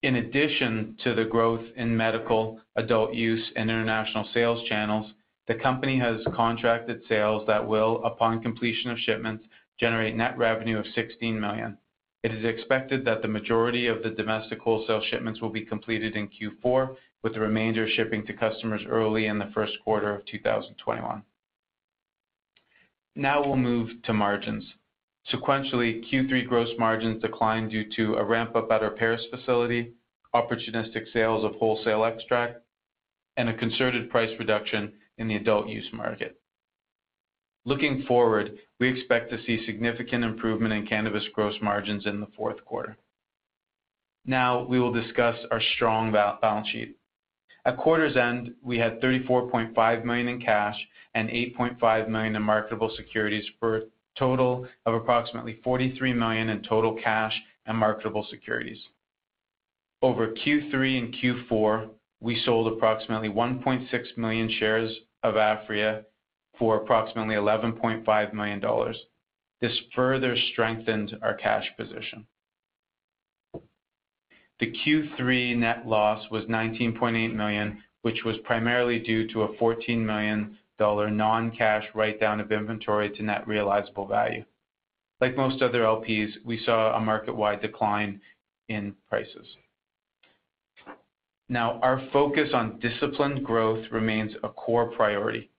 In 0.01 0.15
addition 0.17 0.97
to 1.03 1.13
the 1.13 1.23
growth 1.23 1.65
in 1.77 1.95
medical, 1.95 2.59
adult 2.75 3.13
use, 3.13 3.51
and 3.55 3.69
international 3.69 4.27
sales 4.33 4.67
channels, 4.67 5.13
the 5.47 5.55
company 5.55 5.97
has 5.99 6.21
contracted 6.35 7.01
sales 7.07 7.45
that 7.47 7.65
will, 7.65 8.03
upon 8.03 8.41
completion 8.41 8.91
of 8.91 8.99
shipments, 8.99 9.45
generate 9.79 10.15
net 10.15 10.37
revenue 10.37 10.77
of 10.77 10.85
16 10.93 11.39
million. 11.39 11.77
It 12.23 12.33
is 12.33 12.45
expected 12.45 13.03
that 13.05 13.21
the 13.21 13.27
majority 13.27 13.87
of 13.87 14.01
the 14.01 14.09
domestic 14.09 14.59
wholesale 14.59 15.01
shipments 15.09 15.41
will 15.41 15.49
be 15.49 15.65
completed 15.65 16.15
in 16.15 16.29
Q4, 16.29 16.95
with 17.21 17.33
the 17.33 17.39
remainder 17.39 17.87
shipping 17.89 18.25
to 18.25 18.33
customers 18.33 18.81
early 18.87 19.27
in 19.27 19.39
the 19.39 19.51
first 19.53 19.73
quarter 19.83 20.13
of 20.13 20.25
2021. 20.25 21.23
Now 23.15 23.45
we'll 23.45 23.57
move 23.57 23.89
to 24.03 24.13
margins. 24.13 24.65
Sequentially, 25.31 26.03
Q3 26.11 26.47
gross 26.47 26.69
margins 26.77 27.21
declined 27.21 27.71
due 27.71 27.85
to 27.95 28.15
a 28.15 28.23
ramp-up 28.23 28.69
at 28.71 28.83
our 28.83 28.91
Paris 28.91 29.25
facility, 29.29 29.93
opportunistic 30.35 31.11
sales 31.13 31.45
of 31.45 31.55
wholesale 31.55 32.03
extract, 32.03 32.59
and 33.37 33.49
a 33.49 33.57
concerted 33.57 34.09
price 34.09 34.37
reduction 34.37 34.93
in 35.17 35.27
the 35.27 35.35
adult 35.35 35.67
use 35.67 35.87
market. 35.93 36.39
Looking 37.65 38.03
forward, 38.03 38.57
we 38.79 38.89
expect 38.89 39.31
to 39.31 39.41
see 39.43 39.65
significant 39.65 40.25
improvement 40.25 40.73
in 40.73 40.85
cannabis 40.85 41.23
gross 41.33 41.55
margins 41.61 42.05
in 42.05 42.19
the 42.19 42.27
fourth 42.35 42.63
quarter. 42.65 42.97
Now 44.25 44.63
we 44.63 44.79
will 44.79 44.91
discuss 44.91 45.37
our 45.51 45.61
strong 45.75 46.11
balance 46.11 46.67
sheet. 46.67 46.97
At 47.65 47.77
quarter's 47.77 48.17
end, 48.17 48.53
we 48.61 48.77
had 48.77 49.01
34.5 49.01 50.03
million 50.03 50.27
in 50.27 50.41
cash 50.41 50.75
and 51.13 51.29
8.5 51.29 52.09
million 52.09 52.35
in 52.35 52.41
marketable 52.41 52.91
securities 52.97 53.45
for 53.59 53.83
total 54.17 54.67
of 54.86 54.93
approximately 54.93 55.60
43 55.63 56.13
million 56.13 56.50
in 56.50 56.62
total 56.63 56.96
cash 57.03 57.34
and 57.65 57.77
marketable 57.77 58.25
securities. 58.29 58.79
Over 60.01 60.34
Q3 60.34 60.98
and 60.98 61.15
Q4, 61.15 61.89
we 62.20 62.41
sold 62.46 62.72
approximately 62.72 63.29
1.6 63.29 64.17
million 64.17 64.50
shares 64.60 64.93
of 65.24 65.36
Aphria 65.36 66.03
for 66.58 66.77
approximately 66.77 67.36
11.5 67.36 68.34
million 68.34 68.60
dollars. 68.60 68.98
This 69.62 69.79
further 69.96 70.36
strengthened 70.51 71.17
our 71.22 71.36
cash 71.36 71.65
position. 71.77 72.27
The 74.60 74.74
Q3 74.86 75.58
net 75.58 75.88
loss 75.88 76.29
was 76.29 76.43
19.8 76.46 77.34
million, 77.34 77.82
which 78.01 78.24
was 78.25 78.38
primarily 78.43 79.00
due 79.00 79.27
to 79.29 79.43
a 79.43 79.58
14 79.58 80.05
million 80.05 80.41
dollar 80.41 80.58
non-cash 80.79 81.85
write-down 81.93 82.39
of 82.39 82.51
inventory 82.51 83.09
to 83.11 83.23
net 83.23 83.47
realizable 83.47 84.07
value. 84.07 84.43
Like 85.21 85.37
most 85.37 85.61
other 85.61 85.81
LPs, 85.81 86.31
we 86.43 86.61
saw 86.65 86.95
a 86.95 86.99
market-wide 86.99 87.61
decline 87.61 88.19
in 88.69 88.95
prices. 89.09 89.47
Now, 91.49 91.79
our 91.81 92.01
focus 92.11 92.49
on 92.53 92.79
disciplined 92.79 93.43
growth 93.43 93.85
remains 93.91 94.33
a 94.43 94.49
core 94.49 94.91
priority. 94.91 95.49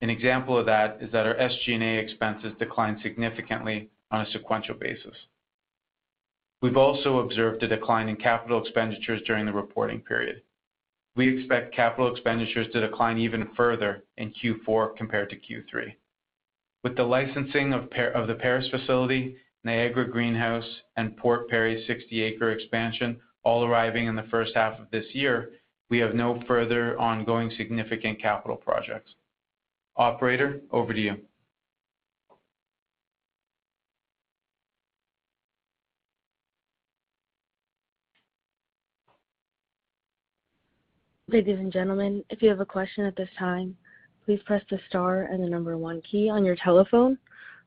An 0.00 0.10
example 0.10 0.58
of 0.58 0.66
that 0.66 0.98
is 1.00 1.10
that 1.12 1.26
our 1.26 1.34
SG&A 1.34 1.98
expenses 1.98 2.52
declined 2.58 2.98
significantly 3.02 3.88
on 4.10 4.20
a 4.20 4.30
sequential 4.30 4.74
basis. 4.74 5.16
We've 6.60 6.76
also 6.76 7.18
observed 7.18 7.62
a 7.62 7.68
decline 7.68 8.08
in 8.08 8.16
capital 8.16 8.60
expenditures 8.60 9.22
during 9.26 9.46
the 9.46 9.52
reporting 9.52 10.00
period. 10.00 10.42
We 11.16 11.38
expect 11.38 11.74
capital 11.74 12.10
expenditures 12.10 12.66
to 12.72 12.80
decline 12.80 13.18
even 13.18 13.48
further 13.56 14.04
in 14.16 14.32
Q4 14.32 14.96
compared 14.96 15.30
to 15.30 15.36
Q3. 15.36 15.94
With 16.82 16.96
the 16.96 17.04
licensing 17.04 17.72
of 17.72 17.88
the 17.90 18.38
Paris 18.40 18.68
facility, 18.70 19.36
Niagara 19.62 20.10
greenhouse, 20.10 20.68
and 20.96 21.16
Port 21.16 21.48
Perry 21.48 21.86
60-acre 21.88 22.50
expansion 22.50 23.18
all 23.44 23.64
arriving 23.64 24.06
in 24.06 24.16
the 24.16 24.26
first 24.30 24.54
half 24.54 24.78
of 24.80 24.90
this 24.90 25.06
year, 25.12 25.52
we 25.88 25.98
have 25.98 26.14
no 26.14 26.42
further 26.48 26.98
ongoing 26.98 27.50
significant 27.56 28.20
capital 28.20 28.56
projects. 28.56 29.10
Operator, 29.96 30.60
over 30.72 30.92
to 30.92 31.00
you. 31.00 31.16
Ladies 41.34 41.58
and 41.58 41.72
gentlemen, 41.72 42.22
if 42.30 42.42
you 42.42 42.48
have 42.48 42.60
a 42.60 42.64
question 42.64 43.04
at 43.04 43.16
this 43.16 43.28
time, 43.36 43.76
please 44.24 44.38
press 44.46 44.62
the 44.70 44.78
star 44.88 45.22
and 45.24 45.42
the 45.42 45.48
number 45.48 45.76
one 45.76 46.00
key 46.08 46.30
on 46.30 46.44
your 46.44 46.54
telephone. 46.54 47.18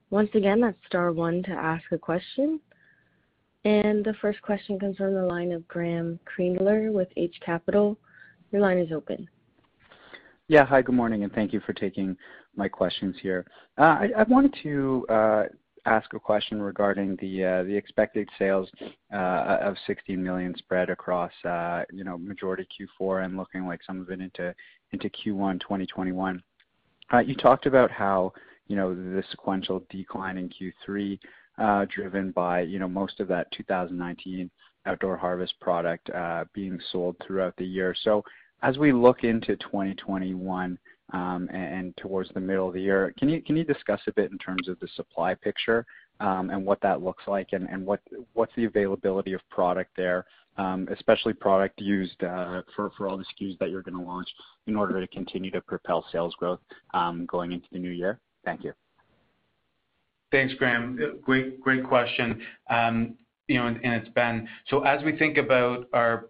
Once 0.09 0.29
again, 0.35 0.61
that's 0.61 0.77
star 0.85 1.11
one 1.11 1.43
to 1.43 1.51
ask 1.51 1.83
a 1.91 1.97
question. 1.97 2.61
And 3.65 4.05
the 4.05 4.13
first 4.21 4.41
question 4.41 4.79
comes 4.79 4.95
from 4.95 5.13
the 5.13 5.21
line 5.21 5.51
of 5.51 5.67
Graeme 5.67 6.17
Kreindler 6.23 6.93
with 6.93 7.09
Eight 7.17 7.33
Capital. 7.45 7.97
Your 8.53 8.61
line 8.61 8.77
is 8.77 8.93
open. 8.93 9.27
Yeah. 10.47 10.63
Hi, 10.63 10.81
good 10.81 10.95
morning, 10.95 11.25
and 11.25 11.33
thank 11.33 11.51
you 11.51 11.59
for 11.59 11.73
taking 11.73 12.15
my 12.55 12.69
questions 12.69 13.17
here. 13.21 13.45
Uh, 13.77 14.07
I 14.15 14.23
wanted 14.29 14.55
to 14.63 15.05
uh, 15.09 15.43
ask 15.87 16.13
a 16.13 16.19
question 16.19 16.61
regarding 16.61 17.15
the 17.21 17.43
uh, 17.43 17.63
expected 17.75 18.29
sales 18.37 18.69
uh, 19.13 19.57
of 19.61 19.75
16 19.87 20.21
million 20.21 20.55
spread 20.57 20.89
across, 20.89 21.31
uh, 21.45 21.83
you 21.91 22.03
know, 22.03 22.17
majority 22.17 22.67
Q4 22.99 23.25
and 23.25 23.37
looking 23.37 23.65
like 23.65 23.81
some 23.85 24.01
of 24.01 24.09
it 24.09 24.19
into 24.19 24.53
Q1 24.93 25.59
2021. 25.61 26.43
You 27.25 27.35
talked 27.35 27.65
about 27.65 27.89
how, 27.89 28.33
you 28.67 28.75
know, 28.75 28.93
the 28.93 29.23
sequential 29.31 29.83
decline 29.89 30.37
in 30.37 30.49
Q3 30.49 31.87
driven 31.89 32.31
by, 32.31 32.61
you 32.61 32.79
know, 32.79 32.87
most 32.89 33.19
of 33.19 33.27
that 33.29 33.49
2019 33.51 34.51
outdoor 34.85 35.17
harvest 35.17 35.57
product 35.61 36.09
being 36.53 36.79
sold 36.91 37.15
throughout 37.25 37.55
the 37.57 37.65
year. 37.65 37.95
So 38.03 38.23
as 38.61 38.77
we 38.77 38.91
look 38.91 39.23
into 39.23 39.55
2021 39.57 40.77
Um, 41.13 41.47
and 41.53 41.95
towards 41.97 42.29
the 42.33 42.39
middle 42.39 42.67
of 42.67 42.73
the 42.73 42.81
year, 42.81 43.13
can 43.17 43.29
you 43.29 43.63
discuss 43.63 44.01
a 44.07 44.11
bit 44.11 44.31
in 44.31 44.37
terms 44.37 44.67
of 44.67 44.77
the 44.81 44.89
supply 44.95 45.33
picture 45.35 45.85
um, 46.19 46.49
and 46.49 46.65
what 46.65 46.81
that 46.81 47.01
looks 47.01 47.23
like 47.27 47.49
and 47.53 47.85
what's 47.85 48.51
the 48.57 48.65
availability 48.65 49.33
of 49.33 49.41
product 49.49 49.91
there, 49.95 50.25
um, 50.57 50.87
especially 50.91 51.31
product 51.31 51.79
used 51.79 52.21
uh, 52.23 52.61
for 52.75 52.91
all 53.07 53.17
the 53.17 53.23
SKUs 53.23 53.57
that 53.59 53.69
you're 53.69 53.83
gonna 53.83 54.03
launch 54.03 54.27
in 54.67 54.75
order 54.75 54.99
to 54.99 55.07
continue 55.07 55.51
to 55.51 55.61
propel 55.61 56.05
sales 56.11 56.35
growth 56.37 56.59
going 57.25 57.53
into 57.53 57.67
the 57.71 57.79
new 57.79 57.91
year? 57.91 58.19
Thank 58.43 58.65
you. 58.65 58.73
Thanks, 60.31 60.53
Graeme. 60.55 60.99
Great 61.23 61.83
question. 61.87 62.41
You 63.49 63.59
know, 63.59 63.67
and 63.67 63.79
it's 63.81 64.09
Ben. 64.09 64.45
So 64.69 64.83
as 64.83 65.01
we 65.05 65.17
think 65.17 65.37
about 65.37 65.87
our 65.93 66.25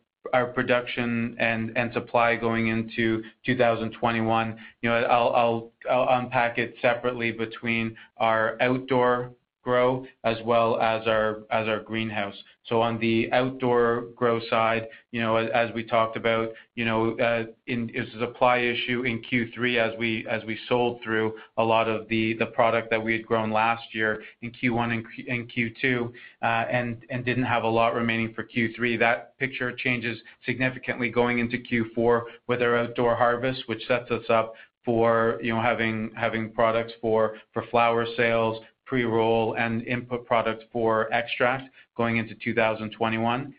production 0.53 1.35
and 1.39 1.93
supply 1.93 2.35
going 2.35 2.67
into 2.67 3.23
2021, 3.45 4.57
you 4.81 4.89
know, 4.89 5.71
I'll 5.89 6.07
unpack 6.09 6.57
it 6.57 6.75
separately 6.81 7.31
between 7.31 7.95
our 8.17 8.57
outdoor 8.61 9.31
grow 9.67 10.05
as 10.23 10.37
well 10.45 10.79
as 10.79 11.05
our 11.07 11.81
greenhouse. 11.85 12.35
So 12.67 12.81
on 12.81 12.97
the 12.99 13.29
outdoor 13.33 14.05
grow 14.15 14.39
side, 14.49 14.87
you 15.11 15.19
know, 15.19 15.35
as 15.35 15.73
we 15.73 15.83
talked 15.83 16.15
about, 16.15 16.53
you 16.75 16.85
know, 16.85 17.17
uh, 17.19 17.43
it's 17.65 18.15
a 18.15 18.19
supply 18.19 18.59
issue 18.59 19.03
in 19.03 19.21
Q3 19.21 19.77
as 19.77 19.97
we 19.99 20.25
as 20.29 20.41
we 20.45 20.57
sold 20.69 21.01
through 21.03 21.33
a 21.57 21.63
lot 21.63 21.89
of 21.89 22.07
the 22.07 22.35
product 22.53 22.89
that 22.91 23.03
we 23.03 23.11
had 23.11 23.25
grown 23.25 23.51
last 23.51 23.83
year 23.93 24.23
in 24.41 24.51
Q1 24.51 25.03
and 25.27 25.51
Q2 25.51 26.13
uh, 26.41 26.45
and 26.45 27.03
didn't 27.25 27.43
have 27.43 27.63
a 27.63 27.73
lot 27.79 27.93
remaining 27.93 28.33
for 28.33 28.45
Q3. 28.45 28.97
That 28.99 29.37
picture 29.37 29.75
changes 29.75 30.17
significantly 30.45 31.09
going 31.09 31.39
into 31.39 31.57
Q4 31.57 32.21
with 32.47 32.61
our 32.61 32.77
outdoor 32.77 33.17
harvest, 33.17 33.63
which 33.67 33.85
sets 33.85 34.09
us 34.11 34.23
up 34.29 34.53
for, 34.85 35.37
you 35.43 35.53
know, 35.53 35.61
having 35.61 36.51
products 36.55 36.93
for 37.01 37.35
for 37.53 37.63
flower 37.69 38.05
sales, 38.15 38.63
pre-roll, 38.87 39.55
and 39.55 39.83
input 39.83 40.25
products 40.25 40.63
for 40.71 41.11
extract 41.13 41.69
going 41.95 42.17
into 42.17 42.33
2021. 42.43 43.53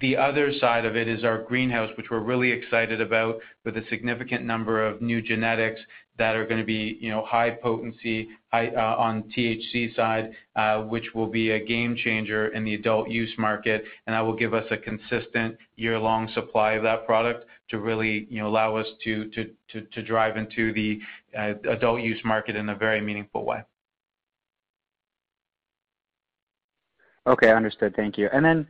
The 0.00 0.16
other 0.16 0.52
side 0.60 0.84
of 0.84 0.94
it 0.94 1.08
is 1.08 1.24
our 1.24 1.42
greenhouse, 1.42 1.90
which 1.96 2.06
we're 2.10 2.20
really 2.20 2.52
excited 2.52 3.00
about 3.00 3.40
with 3.64 3.76
a 3.76 3.82
significant 3.90 4.44
number 4.44 4.86
of 4.86 5.02
new 5.02 5.20
genetics 5.20 5.80
that 6.18 6.36
are 6.36 6.46
gonna 6.46 6.64
be, 6.64 6.98
you 7.00 7.10
know, 7.10 7.24
high 7.24 7.50
potency, 7.50 8.28
high 8.52 8.68
uh, 8.68 8.94
on 8.96 9.24
THC 9.36 9.94
side, 9.96 10.32
uh, 10.54 10.82
which 10.82 11.14
will 11.14 11.26
be 11.26 11.50
a 11.50 11.64
game 11.64 11.96
changer 11.96 12.48
in 12.48 12.64
the 12.64 12.74
adult 12.74 13.08
use 13.08 13.32
market, 13.38 13.84
and 14.06 14.14
that 14.14 14.20
will 14.20 14.36
give 14.36 14.54
us 14.54 14.66
a 14.70 14.76
consistent 14.76 15.56
year-long 15.76 16.28
supply 16.34 16.72
of 16.72 16.82
that 16.84 17.04
product 17.06 17.46
to 17.70 17.78
really, 17.78 18.28
allow 18.40 18.76
us 18.76 18.86
to 19.04 19.28
to 19.30 19.80
to 19.92 20.02
drive 20.02 20.36
into 20.36 20.72
the 20.72 21.00
uh, 21.36 21.54
adult 21.70 22.00
use 22.02 22.20
market 22.24 22.56
in 22.56 22.68
a 22.68 22.74
very 22.74 23.00
meaningful 23.00 23.44
way. 23.44 23.62
Okay. 27.28 27.52
Understood. 27.52 27.94
Thank 27.94 28.18
you. 28.18 28.28
And 28.32 28.44
then 28.44 28.66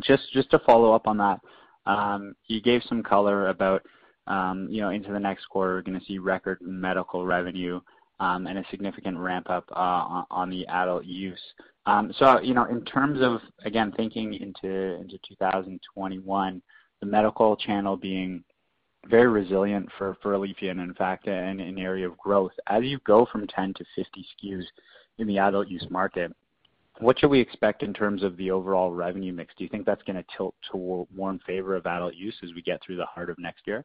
just 0.00 0.32
just 0.32 0.50
to 0.50 0.58
follow 0.60 0.92
up 0.92 1.06
on 1.06 1.18
that, 1.18 1.40
um, 1.86 2.34
you 2.46 2.60
gave 2.60 2.82
some 2.88 3.02
color 3.02 3.48
about, 3.48 3.82
um, 4.26 4.68
you 4.70 4.80
know, 4.80 4.90
into 4.90 5.12
the 5.12 5.18
next 5.18 5.46
quarter, 5.46 5.74
we're 5.74 5.82
gonna 5.82 6.00
see 6.06 6.18
record 6.18 6.58
medical 6.60 7.26
revenue, 7.26 7.80
um, 8.20 8.46
and 8.46 8.58
a 8.58 8.64
significant 8.70 9.18
ramp-up 9.18 9.64
uh, 9.72 10.22
on 10.30 10.50
the 10.50 10.66
adult 10.68 11.04
use. 11.04 11.40
So, 12.12 12.40
you 12.42 12.52
know, 12.52 12.64
in 12.66 12.84
terms 12.84 13.20
of, 13.22 13.40
again, 13.64 13.92
thinking 13.96 14.34
into 14.34 15.02
2021, 15.26 16.62
the 17.00 17.06
medical 17.06 17.56
channel 17.56 17.96
being 17.96 18.44
very 19.06 19.28
resilient 19.28 19.88
for 19.96 20.14
Aleafia 20.24 20.70
and 20.70 20.80
in 20.80 20.92
fact 20.94 21.26
an 21.28 21.78
area 21.78 22.06
of 22.08 22.18
growth. 22.18 22.52
As 22.66 22.84
you 22.84 22.98
go 23.06 23.26
from 23.30 23.46
10 23.46 23.74
to 23.74 23.84
50 23.96 24.26
SKUs 24.44 24.64
in 25.18 25.26
the 25.26 25.38
adult 25.38 25.68
use 25.68 25.86
market, 25.88 26.30
what 27.00 27.18
should 27.18 27.30
we 27.30 27.40
expect 27.40 27.82
in 27.82 27.92
terms 27.92 28.22
of 28.22 28.36
the 28.36 28.50
overall 28.50 28.92
revenue 28.92 29.32
mix? 29.32 29.54
Do 29.56 29.64
you 29.64 29.70
think 29.70 29.86
that's 29.86 30.02
gonna 30.02 30.24
tilt 30.36 30.54
toward 30.70 31.08
more 31.14 31.30
in 31.30 31.38
favor 31.40 31.74
of 31.76 31.86
adult 31.86 32.14
use 32.14 32.36
as 32.42 32.50
we 32.54 32.62
get 32.62 32.82
through 32.82 32.96
the 32.96 33.06
heart 33.06 33.30
of 33.30 33.38
next 33.38 33.66
year? 33.66 33.84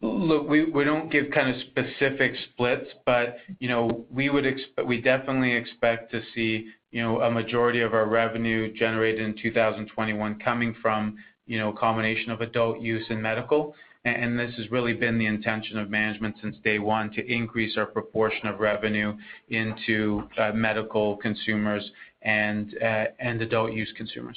Look, 0.00 0.48
we 0.48 0.84
don't 0.84 1.10
give 1.10 1.30
kind 1.32 1.48
of 1.48 1.60
specific 1.62 2.32
splits, 2.52 2.90
but 3.06 3.38
you 3.58 3.68
know, 3.68 4.04
we 4.10 5.00
definitely 5.00 5.52
expect 5.52 6.10
to 6.12 6.20
see 6.34 6.68
you 6.90 7.02
know, 7.02 7.22
a 7.22 7.30
majority 7.30 7.80
of 7.80 7.94
our 7.94 8.06
revenue 8.06 8.72
generated 8.74 9.22
in 9.22 9.34
2021 9.42 10.38
coming 10.40 10.74
from 10.82 11.16
you 11.46 11.58
know, 11.58 11.70
a 11.70 11.76
combination 11.76 12.30
of 12.30 12.40
adult 12.40 12.80
use 12.80 13.04
and 13.10 13.20
medical. 13.20 13.74
And 14.04 14.38
this 14.38 14.52
has 14.56 14.70
really 14.70 14.94
been 14.94 15.18
the 15.18 15.26
intention 15.26 15.78
of 15.78 15.88
management 15.88 16.34
since 16.42 16.56
day 16.64 16.78
one 16.78 17.10
to 17.12 17.24
increase 17.24 17.76
our 17.76 17.86
proportion 17.86 18.48
of 18.48 18.58
revenue 18.58 19.16
into 19.48 20.28
uh, 20.38 20.50
medical 20.52 21.16
consumers 21.18 21.88
uh, 22.24 22.28
and 22.28 23.42
adult 23.42 23.72
use 23.72 23.92
consumers. 23.96 24.36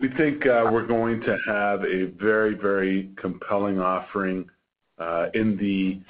We 0.00 0.08
think 0.16 0.44
uh, 0.44 0.68
we're 0.72 0.86
going 0.86 1.20
to 1.20 1.36
have 1.46 1.82
a 1.84 2.06
very, 2.20 2.54
very 2.54 3.10
compelling 3.16 3.78
offering 3.78 4.48
in 5.34 5.56
the 5.56 6.00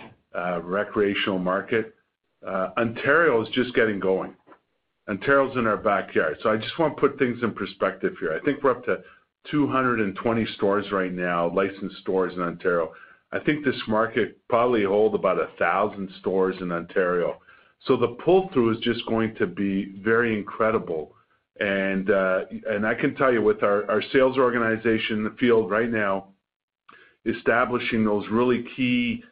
recreational 0.62 1.38
market. 1.38 1.94
Ontario 2.46 3.42
is 3.42 3.48
just 3.52 3.74
getting 3.74 4.00
going. 4.00 4.34
Ontario's 5.06 5.54
in 5.58 5.66
our 5.66 5.76
backyard. 5.76 6.38
So 6.42 6.48
I 6.50 6.56
just 6.56 6.78
want 6.78 6.96
to 6.96 7.00
put 7.00 7.18
things 7.18 7.38
in 7.42 7.52
perspective 7.52 8.14
here. 8.18 8.32
I 8.32 8.42
think 8.42 8.62
we're 8.62 8.70
up 8.70 8.84
to 8.86 9.02
220 9.50 10.46
stores 10.56 10.86
right 10.92 11.12
now, 11.12 11.52
licensed 11.54 11.96
stores 11.98 12.32
in 12.34 12.40
Ontario. 12.40 12.92
I 13.32 13.40
think 13.40 13.64
this 13.64 13.80
market 13.88 14.38
probably 14.48 14.84
hold 14.84 15.14
about 15.14 15.36
1,000 15.36 16.10
stores 16.20 16.56
in 16.60 16.70
Ontario. 16.70 17.40
So 17.86 17.96
the 17.96 18.16
pull-through 18.24 18.76
is 18.76 18.78
just 18.80 19.04
going 19.06 19.34
to 19.36 19.46
be 19.46 19.96
very 20.02 20.36
incredible. 20.38 21.14
And 21.60 22.10
uh, 22.10 22.40
I 22.84 22.94
can 22.94 23.14
tell 23.16 23.32
you 23.32 23.42
with 23.42 23.62
our 23.62 24.02
sales 24.12 24.38
organization 24.38 25.18
in 25.18 25.24
the 25.24 25.36
field 25.38 25.70
right 25.70 25.90
now, 25.90 26.28
establishing 27.26 28.04
those 28.04 28.24
really 28.30 28.64
key 28.76 29.22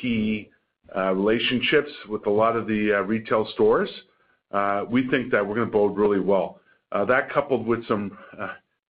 key 0.00 0.48
uh 0.96 1.12
relationships 1.12 1.90
with 2.08 2.26
a 2.26 2.30
lot 2.30 2.56
of 2.56 2.66
the 2.66 2.94
uh, 2.94 3.00
retail 3.02 3.46
stores, 3.52 3.90
uh, 4.52 4.84
we 4.88 5.08
think 5.08 5.30
that 5.32 5.46
we're 5.46 5.54
going 5.54 5.66
to 5.66 5.72
bode 5.72 5.96
really 5.96 6.20
well. 6.20 6.60
That 6.92 7.30
coupled 7.32 7.66
with 7.66 7.86
some, 7.88 8.16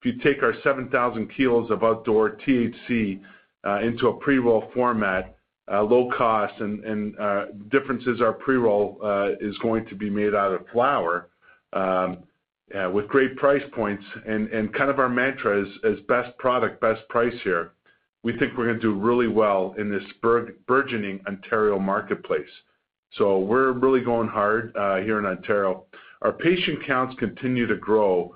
if 0.03 0.07
you 0.07 0.21
take 0.21 0.43
our 0.43 0.55
7,000 0.65 1.31
kilos 1.37 1.71
of 1.71 1.85
outdoor 1.85 2.31
THC 2.31 3.21
uh, 3.65 3.81
into 3.81 4.09
a 4.09 4.15
pre-roll 4.15 4.69
format, 4.75 5.37
uh, 5.73 5.81
low 5.83 6.11
cost 6.17 6.55
and 6.61 7.17
uh, 7.21 7.47
differences, 7.71 8.21
our 8.21 8.33
pre-roll 8.33 8.99
is 9.41 9.57
going 9.59 9.87
to 9.87 9.95
be 9.95 10.11
made 10.11 10.35
out 10.35 10.53
of 10.53 10.67
flower 10.73 11.29
um, 11.73 12.19
with 12.93 13.07
great 13.07 13.37
price 13.37 13.63
points 13.73 14.03
and 14.27 14.75
kind 14.75 14.91
of 14.91 14.99
our 14.99 15.09
mantra 15.09 15.63
is 15.63 16.01
best 16.09 16.37
product, 16.39 16.81
best 16.81 17.07
price 17.09 17.35
here. 17.45 17.71
We 18.25 18.37
think 18.39 18.57
we're 18.57 18.67
going 18.67 18.81
to 18.81 18.83
do 18.83 18.99
really 18.99 19.29
well 19.29 19.75
in 19.79 19.89
this 19.89 20.03
burgeoning 20.67 21.21
Ontario 21.29 21.79
marketplace. 21.79 22.43
So 23.19 23.39
we're 23.39 23.73
really 23.73 24.01
going 24.01 24.29
hard 24.29 24.73
here 25.05 25.21
in 25.21 25.27
Ontario. 25.27 25.85
Our 26.23 26.33
patient 26.33 26.85
counts 26.85 27.15
continue 27.21 27.69
to 27.69 27.77
grow 27.77 28.35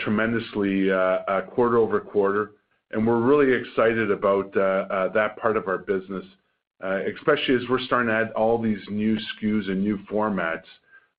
tremendously 0.00 0.90
uh, 0.90 0.94
uh, 0.94 1.40
quarter-over-quarter, 1.42 2.52
and 2.92 3.06
we're 3.06 3.20
really 3.20 3.52
excited 3.52 4.10
about 4.10 4.56
uh, 4.56 5.08
that 5.12 5.36
part 5.38 5.56
of 5.56 5.66
our 5.68 5.78
business, 5.78 6.24
especially 6.82 7.56
as 7.56 7.62
we're 7.68 7.80
starting 7.80 8.08
to 8.08 8.14
add 8.14 8.32
all 8.32 8.60
these 8.60 8.80
new 8.90 9.16
SKUs 9.16 9.68
and 9.68 9.82
new 9.82 9.98
formats. 10.10 10.64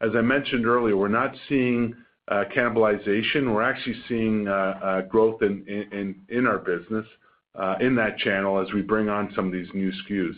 As 0.02 0.12
I 0.16 0.22
mentioned 0.22 0.66
earlier, 0.66 0.96
we're 0.96 1.08
not 1.08 1.34
seeing 1.50 1.96
cannibalization. 2.30 3.54
We're 3.54 3.64
actually 3.64 3.96
seeing 4.08 4.46
growth 5.10 5.42
in 5.42 6.46
our 6.48 6.60
business 6.60 7.06
in 7.82 7.96
that 7.96 8.18
channel 8.20 8.60
as 8.62 8.72
we 8.74 8.82
bring 8.82 9.10
on 9.10 9.32
some 9.36 9.48
of 9.48 9.52
these 9.52 9.68
new 9.74 9.92
SKUs. 9.92 10.36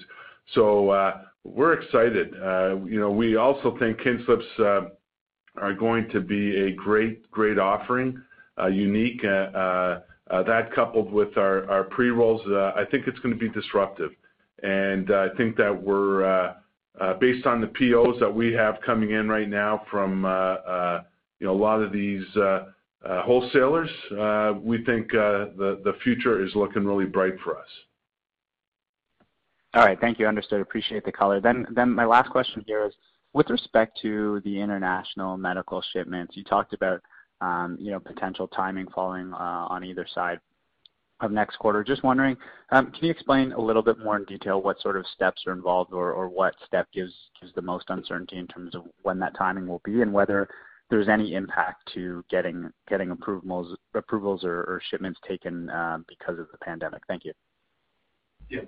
So 0.56 0.89
uh 0.89 1.22
we're 1.43 1.74
excited. 1.74 2.34
Uh 2.41 2.78
you 2.86 3.00
know 3.00 3.12
we 3.12 3.36
also 3.36 3.78
think 3.78 4.00
Kinslips 4.00 4.89
are 5.58 5.74
going 5.74 6.10
to 6.10 6.20
be 6.22 6.56
a 6.68 6.72
great 6.74 7.30
great 7.32 7.58
offering, 7.58 8.22
uh, 8.60 8.68
unique. 8.68 9.24
Uh, 9.24 10.00
uh, 10.30 10.44
that 10.44 10.72
coupled 10.76 11.12
with 11.12 11.36
our 11.38 11.86
pre-rolls, 11.90 12.42
I 12.78 12.84
think 12.92 13.08
it's 13.08 13.18
going 13.20 13.34
to 13.34 13.40
be 13.40 13.50
disruptive. 13.50 14.12
And 14.62 15.10
I 15.12 15.30
think 15.38 15.58
that 15.58 15.74
we're, 15.82 16.54
based 17.20 17.48
on 17.48 17.62
the 17.62 17.68
POs 17.68 18.20
that 18.20 18.32
we 18.32 18.54
have 18.54 18.76
coming 18.86 19.12
in 19.12 19.28
right 19.28 19.50
now 19.50 19.82
from 19.90 20.26
a 20.26 21.04
lot 21.42 21.82
of 21.82 21.92
these 21.92 22.26
wholesalers, 23.04 23.90
we 24.62 24.84
think 24.86 25.10
the 25.12 25.96
future 26.04 26.46
is 26.46 26.54
looking 26.54 26.86
really 26.86 27.06
bright 27.06 27.40
for 27.44 27.58
us. 27.58 27.68
All 29.74 29.86
right. 29.86 30.00
Thank 30.00 30.20
you. 30.20 30.28
Understood. 30.28 30.62
Appreciate 30.62 31.06
the 31.06 31.12
color. 31.12 31.40
Then 31.40 31.66
then 31.72 31.92
my 31.92 32.06
last 32.06 32.30
question 32.32 32.64
here 32.66 32.86
is, 32.86 32.94
with 33.34 33.50
respect 33.50 34.00
to 34.02 34.42
the 34.44 34.60
international 34.60 35.38
medical 35.38 35.84
shipments, 35.94 36.36
you 36.36 36.44
talked 36.44 36.74
about 36.74 37.02
um, 37.42 37.78
you 37.80 37.92
know, 37.92 38.00
potential 38.00 38.48
timing 38.48 38.88
falling 38.94 39.34
uh, 39.34 39.68
on 39.70 39.84
either 39.84 40.06
side 40.13 40.39
of 41.22 41.32
next 41.32 41.58
quarter. 41.58 41.84
Just 41.84 42.04
wondering, 42.04 42.36
um, 42.72 42.92
can 42.92 43.06
you 43.06 43.12
explain 43.12 43.52
a 43.54 43.60
little 43.60 43.82
bit 43.82 44.00
more 44.00 44.18
in 44.18 44.26
detail 44.26 44.62
what 44.62 44.80
sort 44.82 44.98
of 44.98 45.06
steps 45.08 45.44
are 45.48 45.54
involved 45.54 45.94
or 45.94 46.12
or 46.12 46.28
what 46.28 46.56
step 46.65 46.88
gives 46.94 47.13
gives 47.39 47.54
the 47.54 47.62
most 47.62 47.86
uncertainty 47.89 48.38
in 48.38 48.48
terms 48.48 48.76
of 48.76 48.84
when 49.04 49.20
that 49.20 49.38
timing 49.38 49.68
will 49.68 49.82
be, 49.84 50.02
and 50.02 50.12
whether 50.12 50.48
there's 50.89 51.08
any 51.08 51.34
impact 51.36 51.89
to 51.94 52.24
getting 52.30 52.70
getting 52.88 53.12
approvals 53.12 53.78
approvals 53.94 54.44
or 54.44 54.82
shipments 54.89 55.20
taken 55.28 55.70
uh, 55.70 56.00
because 56.08 56.39
of 56.39 56.48
the 56.52 56.58
pandemic? 56.60 57.02
Thank 57.08 57.26
you. 57.26 57.34
Yeah. 58.50 58.62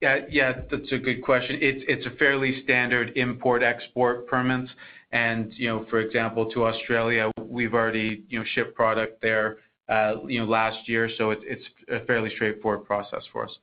Yeah, 0.00 0.52
that's 0.70 0.92
a 0.92 0.98
good 0.98 1.22
question. 1.22 1.58
It's 1.60 2.06
a 2.06 2.16
fairly 2.16 2.62
standard 2.64 3.16
import-export 3.16 4.26
permits. 4.26 4.70
And 5.12 5.52
you 5.54 5.68
know, 5.68 5.86
for 5.88 6.00
example, 6.00 6.50
to 6.50 6.66
Australia, 6.66 7.30
we've 7.40 7.72
already 7.72 8.24
you 8.28 8.40
know, 8.40 8.44
shipped 8.54 8.74
product 8.74 9.22
there 9.22 9.58
uh, 9.88 10.14
you 10.26 10.40
know, 10.40 10.46
last 10.46 10.88
year, 10.88 11.10
so 11.18 11.30
it's 11.30 11.64
a 11.90 12.04
fairly 12.06 12.30
straightforward 12.34 12.84
process 12.84 13.22
for 13.32 13.44
us. 13.44 13.58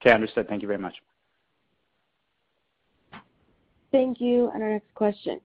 Okay, 0.00 0.14
understood. 0.14 0.48
Thank 0.48 0.62
you 0.62 0.68
very 0.68 0.78
much. 0.78 0.94
Thank 3.92 4.20
you. 4.20 4.50
And 4.54 4.62
our 4.62 4.70
next 4.70 4.94
question 4.94 5.40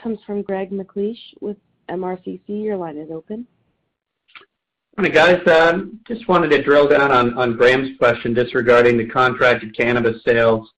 comes 0.00 0.18
from 0.26 0.42
Greg 0.42 0.70
McLeish 0.70 1.18
with 1.40 1.56
MRCC. 1.90 2.40
Your 2.46 2.76
line 2.76 2.96
is 2.96 3.10
open. 3.10 3.46
Morning, 4.98 5.14
guys. 5.14 5.40
Um, 5.48 6.00
just 6.06 6.28
wanted 6.28 6.50
to 6.50 6.62
drill 6.62 6.86
down 6.86 7.10
on 7.10 7.56
Graeme's 7.56 7.96
question 7.96 8.34
just 8.34 8.54
regarding 8.54 8.98
the 8.98 9.06
contracted 9.06 9.74
cannabis 9.74 10.22
sales 10.22 10.70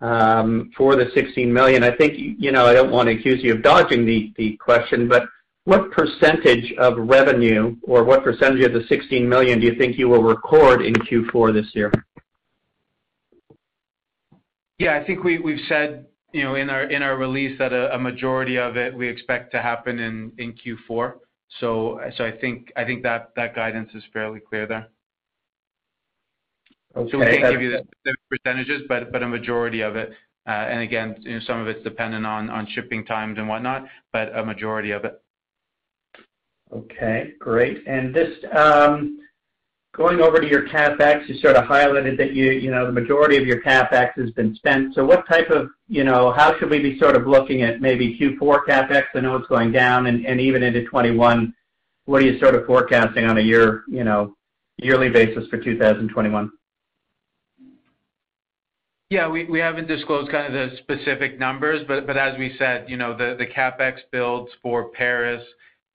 um, 0.00 0.70
for 0.76 0.94
the 0.94 1.10
16 1.14 1.52
million. 1.52 1.82
I 1.82 1.96
think, 1.96 2.14
you 2.16 2.52
know, 2.52 2.66
I 2.66 2.72
don't 2.72 2.92
want 2.92 3.08
to 3.08 3.16
accuse 3.16 3.42
you 3.42 3.54
of 3.54 3.62
dodging 3.62 4.06
the 4.06 4.56
question, 4.58 5.08
but 5.08 5.24
what 5.64 5.90
percentage 5.90 6.72
of 6.78 6.96
revenue 6.96 7.74
or 7.82 8.04
what 8.04 8.22
percentage 8.22 8.64
of 8.64 8.72
the 8.72 8.84
16 8.88 9.28
million 9.28 9.58
do 9.58 9.66
you 9.66 9.74
think 9.76 9.98
you 9.98 10.08
will 10.08 10.22
record 10.22 10.82
in 10.82 10.94
Q4 10.94 11.52
this 11.52 11.74
year? 11.74 11.92
Yeah, 14.78 14.96
I 14.96 15.04
think 15.04 15.24
we've 15.24 15.60
said 15.68 16.06
you 16.32 16.44
know, 16.44 16.54
in 16.54 16.70
our 16.70 16.84
in 16.84 17.02
our 17.02 17.16
release 17.16 17.58
that 17.58 17.72
a 17.72 17.98
majority 17.98 18.56
of 18.56 18.76
it 18.76 18.94
we 18.94 19.08
expect 19.08 19.50
to 19.52 19.60
happen 19.60 19.98
in 19.98 20.54
Q4. 20.54 21.14
I 22.24 22.84
think 22.84 23.02
that 23.02 23.34
guidance 23.54 23.90
is 23.94 24.02
fairly 24.12 24.40
clear 24.40 24.66
there. 24.66 24.88
Okay. 26.96 27.16
We 27.16 27.24
can't 27.24 27.52
give 27.52 27.62
you 27.62 27.70
the 27.70 27.78
specific 27.78 28.20
percentages, 28.28 28.82
but 28.88 29.22
a 29.22 29.28
majority 29.28 29.80
of 29.82 29.96
it. 29.96 30.10
Uh, 30.46 30.50
and 30.50 30.80
again, 30.82 31.42
some 31.46 31.60
of 31.60 31.68
it's 31.68 31.84
dependent 31.84 32.26
on 32.26 32.66
shipping 32.72 33.04
times 33.04 33.38
and 33.38 33.48
whatnot, 33.48 33.84
but 34.12 34.36
a 34.36 34.44
majority 34.44 34.90
of 34.90 35.04
it. 35.04 35.20
Okay, 36.72 37.32
great. 37.38 37.84
Just 38.14 38.44
um, 38.56 39.18
going 39.92 40.20
over 40.20 40.40
to 40.40 40.48
your 40.48 40.68
CapEx, 40.68 41.28
you 41.28 41.34
sort 41.40 41.56
of 41.56 41.64
highlighted 41.64 42.16
that 42.18 42.32
you 42.32 42.52
you 42.52 42.70
know, 42.70 42.86
the 42.86 42.92
majority 42.92 43.36
of 43.36 43.46
your 43.46 43.60
CapEx 43.60 44.12
has 44.16 44.30
been 44.30 44.54
spent. 44.54 44.94
So 44.94 45.04
what 45.04 45.26
type 45.28 45.50
of, 45.50 45.68
you 45.88 46.04
know, 46.04 46.32
how 46.32 46.56
should 46.58 46.70
we 46.70 46.78
be 46.78 46.98
sort 46.98 47.16
of 47.16 47.26
looking 47.26 47.62
at 47.62 47.80
maybe 47.80 48.18
Q4 48.18 48.60
CapEx? 48.68 49.04
I 49.14 49.20
know 49.20 49.36
it's 49.36 49.48
going 49.48 49.72
down 49.72 50.06
and 50.06 50.40
even 50.40 50.62
into 50.62 50.80
2021. 50.82 51.54
What 52.06 52.22
are 52.22 52.26
you 52.26 52.38
sort 52.38 52.54
of 52.54 52.66
forecasting 52.66 53.24
on 53.26 53.38
a 53.38 53.42
year, 53.42 53.84
you 53.88 54.04
know, 54.04 54.36
yearly 54.78 55.10
basis 55.10 55.46
for 55.48 55.58
2021? 55.58 56.50
Yeah, 59.10 59.28
we 59.28 59.58
haven't 59.58 59.88
disclosed 59.88 60.30
kind 60.30 60.54
of 60.54 60.70
the 60.70 60.76
specific 60.78 61.38
numbers, 61.40 61.84
but 61.88 62.06
but 62.06 62.16
as 62.16 62.38
we 62.38 62.54
said, 62.58 62.88
you 62.88 62.96
know, 62.96 63.16
the 63.16 63.46
CapEx 63.46 63.98
builds 64.12 64.52
for 64.62 64.90
Paris, 64.90 65.42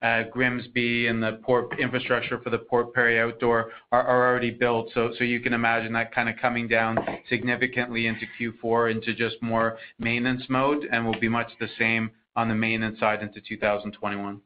Uh, 0.02 0.24
Grimsby, 0.32 1.08
and 1.08 1.24
the 1.24 1.40
port 1.42 1.80
infrastructure 1.80 2.40
for 2.40 2.50
the 2.50 2.60
Port 2.60 2.94
Perry 2.94 3.20
outdoor 3.20 3.72
are 3.92 4.08
already 4.30 4.52
built. 4.52 4.92
So 4.94 5.12
you 5.22 5.40
can 5.40 5.54
imagine 5.54 5.94
that 5.94 6.14
kind 6.14 6.30
of 6.30 6.36
coming 6.36 6.68
down 6.68 6.98
significantly 7.30 8.06
into 8.06 8.26
Q4 8.40 8.92
into 8.92 9.16
just 9.16 9.42
more 9.42 9.78
maintenance 9.98 10.44
mode, 10.50 10.86
and 10.92 11.06
will 11.06 11.20
be 11.20 11.30
much 11.30 11.50
the 11.60 11.70
same 11.80 12.12
on 12.36 12.50
the 12.50 12.56
maintenance 12.56 13.00
side 13.00 13.24
into 13.24 13.40
2021. 13.42 14.42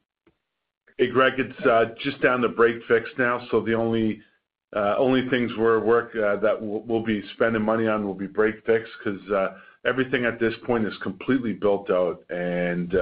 Hey, 0.98 1.08
Greg, 1.08 1.34
it's 1.38 1.66
uh, 1.66 1.96
just 2.04 2.22
down 2.22 2.42
to 2.42 2.50
break 2.50 2.76
fix 2.88 3.10
now. 3.18 3.46
So 3.52 3.62
the 3.62 3.74
only 3.74 4.22
uh, 4.76 4.96
things 5.30 5.52
we're 5.58 5.80
work 5.80 6.12
uh 6.16 6.36
that 6.42 6.58
we'll 6.62 7.04
be 7.04 7.24
spending 7.34 7.64
money 7.64 7.88
on 7.88 8.06
will 8.06 8.14
be 8.14 8.28
break 8.28 8.56
fix 8.66 8.88
because 9.04 9.20
everything 9.86 10.26
at 10.26 10.40
this 10.40 10.54
point 10.66 10.86
is 10.86 10.94
completely 11.02 11.54
built 11.54 11.90
out. 11.90 12.24
And 12.30 12.94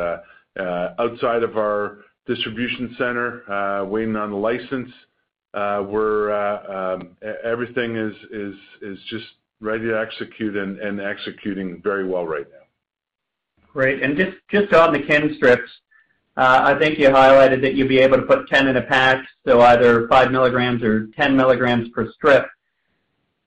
outside 1.00 1.44
of 1.44 1.58
our 1.58 2.00
distribution 2.28 2.96
center, 2.98 3.50
uh, 3.52 3.86
waiting 3.86 4.16
on 4.16 4.32
the 4.32 4.38
license, 4.38 4.92
uh, 5.54 5.82
uh, 6.32 6.98
um, 7.00 7.18
everything 7.44 7.96
is 7.96 9.00
just 9.10 9.26
ready 9.60 9.86
to 9.86 10.00
execute 10.00 10.56
and 10.56 11.02
executing 11.02 11.82
very 11.82 12.08
well 12.08 12.28
right 12.28 12.46
now. 12.52 13.63
Great. 13.74 14.04
And 14.04 14.18
just 14.52 14.74
on 14.74 14.94
the 14.94 15.00
Kinstrips, 15.00 15.68
I 16.36 16.78
think 16.78 17.00
you 17.00 17.10
highlighted 17.10 17.62
that 17.62 17.74
you'll 17.74 17.88
be 17.88 18.00
able 18.00 18.18
to 18.18 18.24
put 18.24 18.48
10 18.48 18.68
in 18.68 18.78
a 18.78 18.82
pack, 18.82 19.26
so 19.48 19.62
either 19.62 20.08
5 20.08 20.28
mg 20.28 20.84
or 20.84 21.08
10 21.08 21.36
mg 21.36 21.92
per 21.92 22.12
strip. 22.12 22.48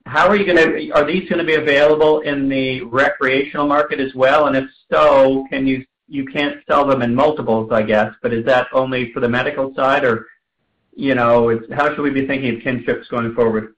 How 0.06 0.26
are 0.26 0.34
you 0.34 0.46
gonna 0.46 0.92
are 0.94 1.04
these 1.04 1.28
gonna 1.28 1.44
be 1.44 1.54
available 1.54 2.20
in 2.20 2.48
the 2.48 2.80
recreational 2.82 3.68
market 3.68 4.00
as 4.00 4.12
well? 4.14 4.46
And 4.46 4.56
if 4.56 4.64
so, 4.90 5.46
can 5.50 5.66
you 5.66 5.84
can't 6.26 6.56
sell 6.66 6.86
them 6.86 7.02
in 7.02 7.14
multiples, 7.14 7.70
I 7.72 7.82
guess, 7.82 8.12
but 8.22 8.32
is 8.32 8.44
that 8.46 8.66
only 8.72 9.12
for 9.12 9.20
the 9.20 9.28
medical 9.28 9.72
side 9.74 10.04
or, 10.04 10.26
you 10.94 11.14
know, 11.14 11.58
how 11.72 11.94
should 11.94 12.02
we 12.02 12.10
be 12.10 12.26
thinking 12.26 12.56
of 12.56 12.62
Kinstrips 12.62 13.08
going 13.08 13.32
forward? 13.34 13.74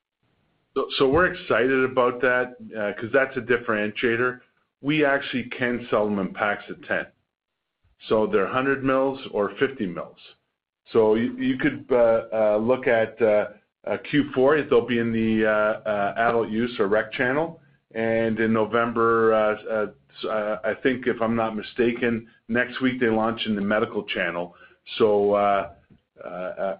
So, 0.75 0.87
so 0.97 1.09
we're 1.09 1.27
excited 1.27 1.85
about 1.85 2.23
that, 2.23 2.57
uh, 2.75 2.93
'cause 2.99 3.11
that's 3.13 3.37
a 3.37 3.43
differentiator. 3.43 4.41
We 4.81 5.05
actually 5.05 5.45
can 5.45 5.87
sell 5.91 6.07
them 6.07 6.19
in 6.19 6.33
packs 6.33 6.69
of 6.71 6.83
10. 6.87 7.07
So 8.09 8.27
They're 8.27 8.47
100 8.47 8.83
mils 8.83 9.21
or 9.31 9.51
50 9.61 9.87
mL. 9.87 10.17
You 11.17 11.57
could 11.59 11.87
uh, 11.91 12.25
uh, 12.33 12.57
look 12.57 12.87
at 12.89 13.19
Q4, 13.19 14.69
they'll 14.69 14.87
be 14.87 14.99
in 14.99 15.13
the 15.13 15.45
adult 16.17 16.49
use 16.49 16.81
or 16.81 16.89
rec 16.89 17.13
channel. 17.13 17.61
And 17.95 18.41
in 18.41 18.53
November, 18.53 19.95
Uh, 20.25 20.57
I 20.65 20.75
think 20.83 21.07
if 21.07 21.21
I'm 21.21 21.37
not 21.37 21.57
mistaken, 21.57 22.27
next 22.49 22.81
week 22.81 23.01
they 23.01 23.09
launch 23.09 23.41
in 23.47 23.55
the 23.55 23.63
medical 23.63 24.05
channel. 24.05 24.55
So, 24.99 25.35
uh, 25.35 25.71
uh, 26.25 26.77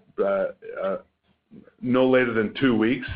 no 1.81 2.09
later 2.09 2.33
than 2.33 2.53
two 2.59 2.75
weeks, 2.77 3.07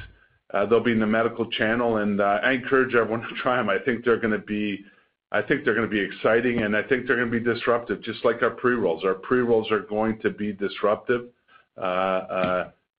they'll 0.51 0.83
be 0.83 0.91
in 0.91 0.99
the 0.99 1.07
medical 1.07 1.49
channel, 1.51 1.97
and 1.97 2.21
I 2.21 2.53
encourage 2.53 2.95
everyone 2.95 3.21
to 3.29 3.35
try 3.41 3.57
them. 3.57 3.69
I 3.69 3.79
think 3.79 4.03
they're 4.03 4.19
gonna 4.19 4.37
be 4.39 4.85
exciting, 5.31 6.63
and 6.63 6.75
I 6.75 6.83
think 6.83 7.07
they're 7.07 7.17
gonna 7.17 7.31
be 7.31 7.39
disruptive, 7.39 8.01
just 8.01 8.23
like 8.25 8.41
our 8.43 8.51
pre-rolls. 8.51 9.03
Our 9.03 9.15
pre-rolls 9.15 9.71
are 9.71 9.81
going 9.81 10.19
to 10.19 10.29
be 10.29 10.53
disruptive. 10.53 11.27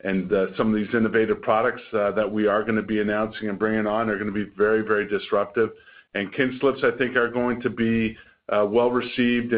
And 0.04 0.30
some 0.56 0.72
of 0.72 0.74
these 0.76 0.94
innovative 0.94 1.42
products 1.42 1.82
that 1.92 2.30
we 2.30 2.46
are 2.46 2.62
gonna 2.62 2.82
be 2.82 3.00
announcing 3.00 3.48
and 3.48 3.58
bringing 3.58 3.86
on 3.86 4.08
are 4.08 4.18
gonna 4.18 4.30
be 4.30 4.50
very, 4.56 4.82
very 4.82 5.08
disruptive. 5.08 5.70
Kinslips, 6.14 6.84
I 6.84 6.96
think, 6.96 7.16
are 7.16 7.28
going 7.28 7.60
to 7.62 7.70
be 7.70 8.16
uh, 8.48 8.66
well 8.68 8.90
received 8.90 9.52
uh, 9.52 9.56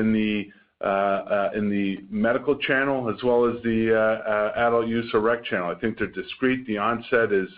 uh, 0.85 1.51
in 1.55 1.71
the 1.71 1.99
medical 2.11 2.57
channel 2.57 3.09
as 3.09 3.23
well 3.23 3.47
as 3.47 3.63
the 3.63 4.53
adult 4.57 4.89
use 4.89 5.09
or 5.15 5.21
rec 5.21 5.45
channel. 5.45 5.71
I 5.71 5.79
think 5.79 5.99
they're 5.99 6.09
discreet. 6.09 6.67
The 6.67 6.79
onset 6.79 7.33
is 7.33 7.51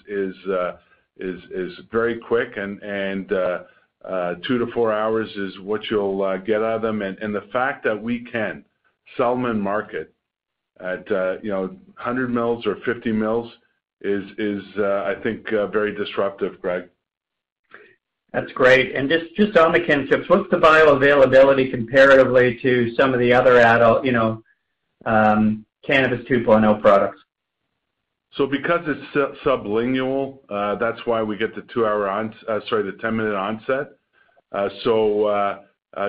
very 1.90 2.18
quick 2.18 2.56
and 2.56 3.28
two 3.28 4.58
to 4.58 4.66
four 4.74 4.92
hours 4.92 5.30
is 5.36 5.58
what 5.60 5.82
you'll 5.90 6.38
get 6.38 6.62
out 6.62 6.76
of 6.76 6.82
them. 6.82 7.02
And 7.02 7.34
the 7.34 7.48
fact 7.52 7.84
that 7.84 8.00
we 8.00 8.26
can 8.30 8.64
sell 9.16 9.34
them 9.34 9.46
in 9.46 9.60
market 9.60 10.12
at, 10.80 11.08
you 11.42 11.50
know, 11.50 11.68
100 11.96 12.28
mils 12.28 12.66
or 12.66 12.76
50 12.84 13.10
mL 13.12 13.50
is, 14.02 14.62
I 14.76 15.14
think, 15.22 15.48
very 15.48 15.94
disruptive, 15.94 16.60
Greg. 16.60 16.88
That's 18.32 18.50
great. 18.52 18.94
And 18.94 19.10
just 19.36 19.56
on 19.58 19.72
the 19.72 19.80
Kinstrips, 19.80 20.28
what's 20.28 20.50
the 20.50 20.56
bioavailability 20.56 21.70
comparatively 21.70 22.58
to 22.62 22.94
some 22.94 23.12
of 23.12 23.20
the 23.20 23.32
other 23.32 23.58
adult, 23.58 24.06
you 24.06 24.12
know, 24.12 24.42
um, 25.04 25.66
Cannabis 25.84 26.26
2.0 26.26 26.80
products? 26.80 27.20
So 28.34 28.46
because 28.46 28.80
it's 28.86 29.42
sublingual, 29.44 30.38
uh, 30.48 30.76
that's 30.76 31.04
why 31.04 31.22
we 31.22 31.36
get 31.36 31.54
the 31.54 31.60
10-minute 31.60 33.34
uh, 33.34 33.38
onset. 33.38 33.88
Uh, 34.52 34.68
so 34.82 35.60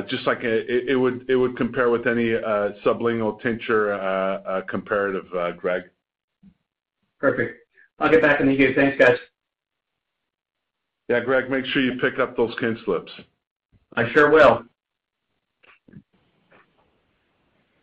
just 0.09 0.25
like 0.25 0.39
it 0.41 0.97
would 0.97 1.57
compare 1.57 1.89
with 1.89 2.07
any 2.07 2.29
sublingual 2.85 3.41
tincture 3.41 4.63
comparative, 4.69 5.25
Greg. 5.57 5.83
Perfect. 7.19 7.59
I'll 7.99 8.09
get 8.09 8.21
back 8.21 8.39
in 8.39 8.47
the 8.47 8.55
queue. 8.55 8.73
Thanks, 8.73 8.97
guys. 8.97 9.17
Yeah, 11.09 11.19
Greg, 11.19 11.49
make 11.49 11.65
sure 11.65 11.81
you 11.81 11.99
pick 11.99 12.19
up 12.19 12.37
those 12.37 12.55
Kinslips. 12.55 13.09
I 13.95 14.11
sure 14.13 14.31
will. 14.31 14.63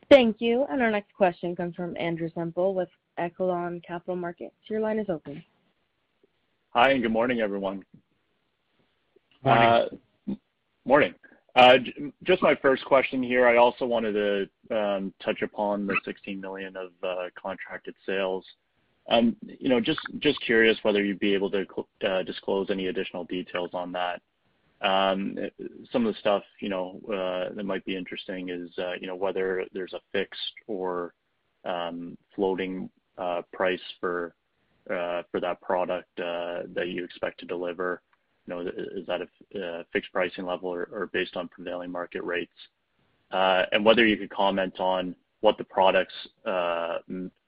Thank 0.08 0.40
you. 0.40 0.66
And 0.70 0.82
Our 0.82 0.90
next 0.90 1.14
question 1.14 1.54
comes 1.54 1.74
from 1.76 1.96
Andrew 1.96 2.30
Semple 2.34 2.74
with 2.74 2.88
Echelon 3.18 3.80
Capital 3.86 4.16
Markets. 4.16 4.54
Your 4.68 4.80
line 4.80 4.98
is 4.98 5.08
open. 5.08 5.42
Hi, 6.70 6.90
and 6.90 7.02
good 7.02 7.12
morning, 7.12 7.40
everyone. 7.40 7.84
Morning. 9.44 9.64
Uh, 9.64 10.34
morning. 10.84 11.14
Uh, 11.56 11.78
just 12.24 12.42
my 12.42 12.54
first 12.56 12.84
question 12.84 13.22
here, 13.22 13.46
I 13.46 13.56
also 13.56 13.84
wanted 13.84 14.48
to 14.70 14.76
um, 14.76 15.12
touch 15.22 15.42
upon 15.42 15.86
the 15.86 15.96
16 16.04 16.40
million 16.40 16.76
of 16.76 16.90
uh, 17.02 17.28
contracted 17.40 17.94
sales. 18.06 18.44
Um, 19.08 19.36
you 19.42 19.68
know, 19.68 19.80
just 19.80 20.40
curious 20.44 20.78
whether 20.82 21.02
you'd 21.02 21.18
be 21.18 21.34
able 21.34 21.50
to 21.50 21.64
uh, 22.06 22.22
disclose 22.22 22.70
any 22.70 22.88
additional 22.88 23.24
details 23.24 23.70
on 23.72 23.92
that. 23.92 24.20
Um, 24.82 25.36
some 25.92 26.06
of 26.06 26.14
the 26.14 26.20
stuff, 26.20 26.42
you 26.60 26.68
know, 26.68 27.00
uh, 27.08 27.54
that 27.54 27.64
might 27.64 27.84
be 27.84 27.96
interesting 27.96 28.50
is, 28.50 28.70
uh, 28.78 28.92
you 29.00 29.06
know, 29.06 29.16
whether 29.16 29.64
there's 29.72 29.92
a 29.92 30.00
fixed 30.12 30.54
or 30.66 31.14
um, 31.64 32.16
floating 32.34 32.90
price 33.52 33.80
for 34.00 34.34
uh 34.88 35.22
for 35.30 35.40
that 35.40 35.60
product 35.60 36.08
that 36.16 36.88
you 36.88 37.04
expect 37.04 37.38
to 37.40 37.46
deliver. 37.46 38.00
You 38.46 38.54
know, 38.54 38.60
is 38.60 39.06
that 39.06 39.20
a 39.54 39.84
fixed 39.92 40.12
pricing 40.12 40.46
level 40.46 40.70
or 40.70 41.10
based 41.12 41.36
on 41.36 41.48
prevailing 41.48 41.90
market 41.90 42.24
rates? 42.24 42.54
Uh 43.30 43.64
and 43.72 43.84
whether 43.84 44.06
you 44.06 44.16
could 44.16 44.30
comment 44.30 44.80
on 44.80 45.14
Uh, 46.44 46.98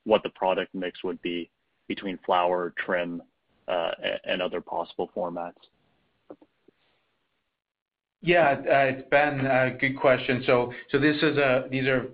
what 0.05 0.23
the 0.23 0.31
product 0.31 0.75
mix 0.75 1.05
would 1.05 1.21
be 1.23 1.51
between 1.89 2.19
flower, 2.25 2.73
trim, 2.85 3.23
uh, 3.69 3.91
and 4.25 4.43
other 4.43 4.61
possible 4.61 5.11
formats. 5.17 5.53
Yeah. 8.21 8.57
Uh, 8.59 8.97
it's 8.97 9.09
Ben. 9.11 9.77
Good 9.81 9.99
question. 9.99 10.43
so 10.47 10.73
this 10.93 11.17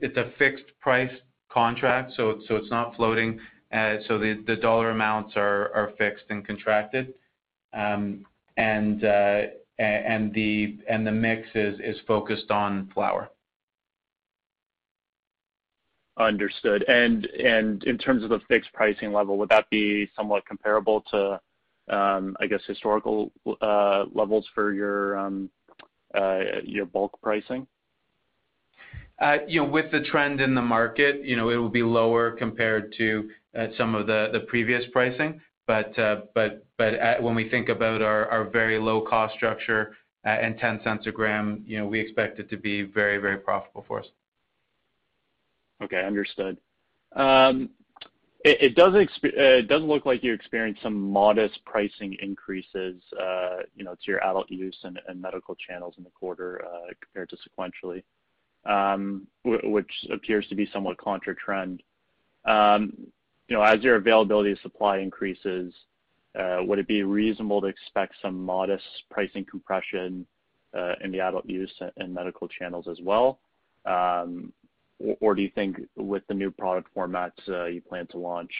It's 0.02 0.16
a 0.16 0.32
fixed 0.38 0.64
price 0.80 1.12
contract, 1.50 2.12
so 2.16 2.30
it's 2.50 2.70
not 2.70 2.96
floating. 2.96 3.38
So, 3.72 4.18
the 4.18 4.58
dollar 4.60 4.90
amounts 4.90 5.34
are 5.36 5.92
fixed 5.98 6.24
and 6.30 6.46
contracted. 6.46 7.14
Um, 7.72 8.24
the 10.34 10.78
and 10.88 11.06
the 11.06 11.12
mix 11.12 11.48
is 11.54 11.96
focused 12.06 12.50
on 12.50 12.90
flower. 12.92 13.30
Understood. 16.18 16.84
And 16.88 17.26
and 17.26 17.84
in 17.84 17.96
terms 17.96 18.24
of 18.24 18.30
the 18.30 18.40
fixed 18.48 18.72
pricing 18.72 19.12
level, 19.12 19.38
would 19.38 19.48
that 19.50 19.70
be 19.70 20.10
somewhat 20.16 20.44
comparable 20.46 21.04
to, 21.12 21.40
um, 21.94 22.36
I 22.40 22.46
guess, 22.46 22.60
historical 22.66 23.30
uh, 23.60 24.06
levels 24.12 24.46
for 24.52 24.72
your 24.72 25.16
um, 25.16 25.48
uh, 26.14 26.40
your 26.64 26.86
bulk 26.86 27.18
pricing? 27.22 27.66
Uh, 29.20 29.38
you 29.46 29.62
know, 29.62 29.68
with 29.68 29.92
the 29.92 30.00
trend 30.00 30.40
in 30.40 30.54
the 30.54 30.62
market, 30.62 31.24
you 31.24 31.36
know, 31.36 31.50
it 31.50 31.56
will 31.56 31.68
be 31.68 31.82
lower 31.82 32.32
compared 32.32 32.92
to 32.98 33.30
some 33.76 33.94
of 33.94 34.06
the 34.06 34.44
previous 34.48 34.84
pricing. 34.92 35.40
But 35.68 35.96
uh 35.98 36.22
but 36.34 36.64
but 36.78 36.94
uh 36.94 37.16
when 37.20 37.34
we 37.34 37.48
think 37.50 37.68
about 37.68 38.00
our 38.00 38.48
very 38.50 38.78
low 38.78 39.02
cost 39.02 39.34
structure 39.34 39.94
and 40.24 40.58
$0.10 40.58 41.06
a 41.06 41.12
gram, 41.12 41.62
you 41.66 41.78
know, 41.78 41.86
we 41.86 42.00
expect 42.00 42.38
it 42.38 42.50
to 42.50 42.56
be 42.56 42.82
very, 42.82 43.18
very 43.18 43.38
profitable 43.38 43.84
for 43.86 44.00
us. 44.00 44.06
Okay. 45.82 46.02
Understood. 46.04 46.58
Um, 47.14 47.70
it 48.44 48.76
does 48.76 49.82
look 49.82 50.06
like 50.06 50.22
you 50.22 50.32
experienced 50.32 50.82
some 50.82 51.10
modest 51.10 51.58
pricing 51.64 52.16
increases, 52.20 53.02
uh, 53.20 53.58
you 53.74 53.84
know, 53.84 53.94
to 53.94 54.00
your 54.06 54.22
adult 54.24 54.50
use 54.50 54.76
and 54.84 55.20
medical 55.20 55.56
channels 55.56 55.94
in 55.98 56.04
the 56.04 56.10
quarter, 56.10 56.64
uh, 56.64 56.92
compared 57.00 57.30
to 57.30 57.36
sequentially, 57.36 58.02
um, 58.64 59.26
which 59.44 59.90
appears 60.12 60.46
to 60.48 60.54
be 60.54 60.68
somewhat 60.72 60.96
contra 60.98 61.34
trend. 61.34 61.82
Um, 62.44 62.92
you 63.48 63.56
know, 63.56 63.62
as 63.62 63.82
your 63.82 63.96
availability 63.96 64.52
of 64.52 64.58
supply 64.60 64.98
increases, 64.98 65.74
uh, 66.38 66.58
would 66.60 66.78
it 66.78 66.86
be 66.86 67.02
reasonable 67.02 67.60
to 67.60 67.66
expect 67.66 68.14
some 68.22 68.44
modest 68.44 68.84
pricing 69.10 69.44
compression 69.44 70.26
in 71.02 71.10
the 71.10 71.20
adult 71.20 71.44
use 71.44 71.72
and 71.96 72.14
medical 72.14 72.46
channels 72.46 72.86
as 72.88 73.00
well? 73.02 73.40
Or 75.20 75.34
do 75.34 75.42
you 75.42 75.50
think 75.54 75.80
with 75.96 76.22
the 76.28 76.34
new 76.34 76.50
product 76.50 76.88
formats 76.96 77.46
you 77.46 77.80
plan 77.88 78.06
to 78.08 78.18
launch 78.18 78.50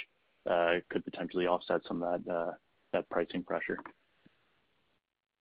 uh 0.49 0.75
could 0.89 1.05
potentially 1.05 1.47
offset 1.47 1.81
some 1.87 2.03
of 2.03 2.25
that 2.25 2.33
uh 2.33 2.53
that 2.93 3.09
pricing 3.11 3.43
pressure? 3.43 3.79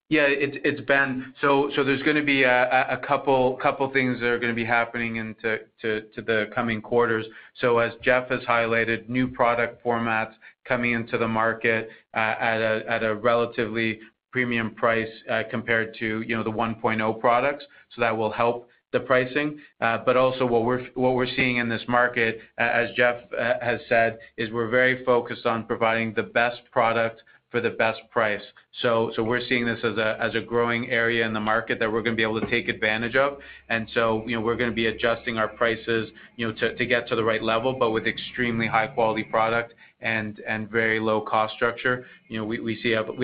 Yeah, 0.10 0.26
it's 0.30 0.80
Ben. 0.82 1.34
There's 1.42 2.04
gonna 2.04 2.24
be 2.24 2.44
a 2.44 3.00
couple 3.06 3.58
couple 3.62 3.92
things 3.92 4.22
that 4.22 4.28
are 4.28 4.40
gonna 4.40 4.54
be 4.54 4.64
happening 4.64 5.18
into 5.18 5.60
to 5.82 6.02
the 6.16 6.50
coming 6.56 6.82
quarters. 6.82 7.26
So 7.60 7.80
as 7.80 7.92
Jeff 8.02 8.30
has 8.30 8.40
highlighted, 8.42 9.10
new 9.10 9.28
product 9.28 9.84
formats 9.84 10.32
coming 10.66 10.94
into 10.94 11.18
the 11.18 11.28
market 11.28 11.90
at 12.14 12.62
a 12.62 12.84
at 12.90 13.04
a 13.04 13.16
relatively 13.16 14.00
premium 14.32 14.74
price 14.76 15.10
compared 15.50 15.96
to, 16.00 16.22
you 16.22 16.38
know, 16.38 16.44
the 16.44 16.52
1.0 16.52 17.20
products. 17.20 17.66
So 17.94 18.02
that 18.02 18.16
will 18.16 18.32
help 18.32 18.70
the 18.98 19.06
pricing. 19.06 19.60
Uh, 19.82 20.00
but 20.06 20.18
also 20.18 20.46
what 20.46 20.64
we're 20.64 21.36
seeing 21.36 21.58
in 21.58 21.70
this 21.70 21.84
market, 21.88 22.40
uh, 22.60 22.64
as 22.64 22.90
Jeff 22.96 23.16
uh, 23.38 23.54
has 23.62 23.80
said, 23.88 24.18
is 24.38 24.52
we're 24.52 24.70
very 24.70 25.04
focused 25.06 25.46
on 25.46 25.66
providing 25.66 26.14
the 26.14 26.24
best 26.24 26.62
product 26.72 27.22
for 27.50 27.62
the 27.62 27.70
best 27.70 28.02
price. 28.12 28.42
We're 28.84 29.42
seeing 29.48 29.66
this 29.66 29.80
as 29.84 30.36
a 30.36 30.42
growing 30.42 30.90
area 30.90 31.26
in 31.26 31.34
the 31.34 31.40
market 31.40 31.80
that 31.80 31.90
we're 31.90 32.02
gonna 32.02 32.18
be 32.18 32.24
able 32.24 32.42
to 32.42 32.50
take 32.50 32.68
advantage 32.68 33.16
of. 33.16 33.38
We're 33.70 34.56
gonna 34.58 34.72
be 34.72 34.88
adjusting 34.88 35.38
our 35.38 35.48
prices, 35.48 36.10
you 36.36 36.48
know, 36.48 36.54
to 36.76 36.86
get 36.86 37.08
to 37.08 37.16
the 37.16 37.24
right 37.24 37.42
level, 37.42 37.74
but 37.80 37.92
with 37.92 38.06
extremely 38.06 38.68
high 38.68 38.88
quality 38.88 39.24
product 39.24 39.74
and 40.02 40.70
very 40.70 41.00
low 41.00 41.22
cost 41.22 41.54
structure. 41.56 42.06
You 42.28 42.40
know, 42.40 42.46
we 42.46 42.78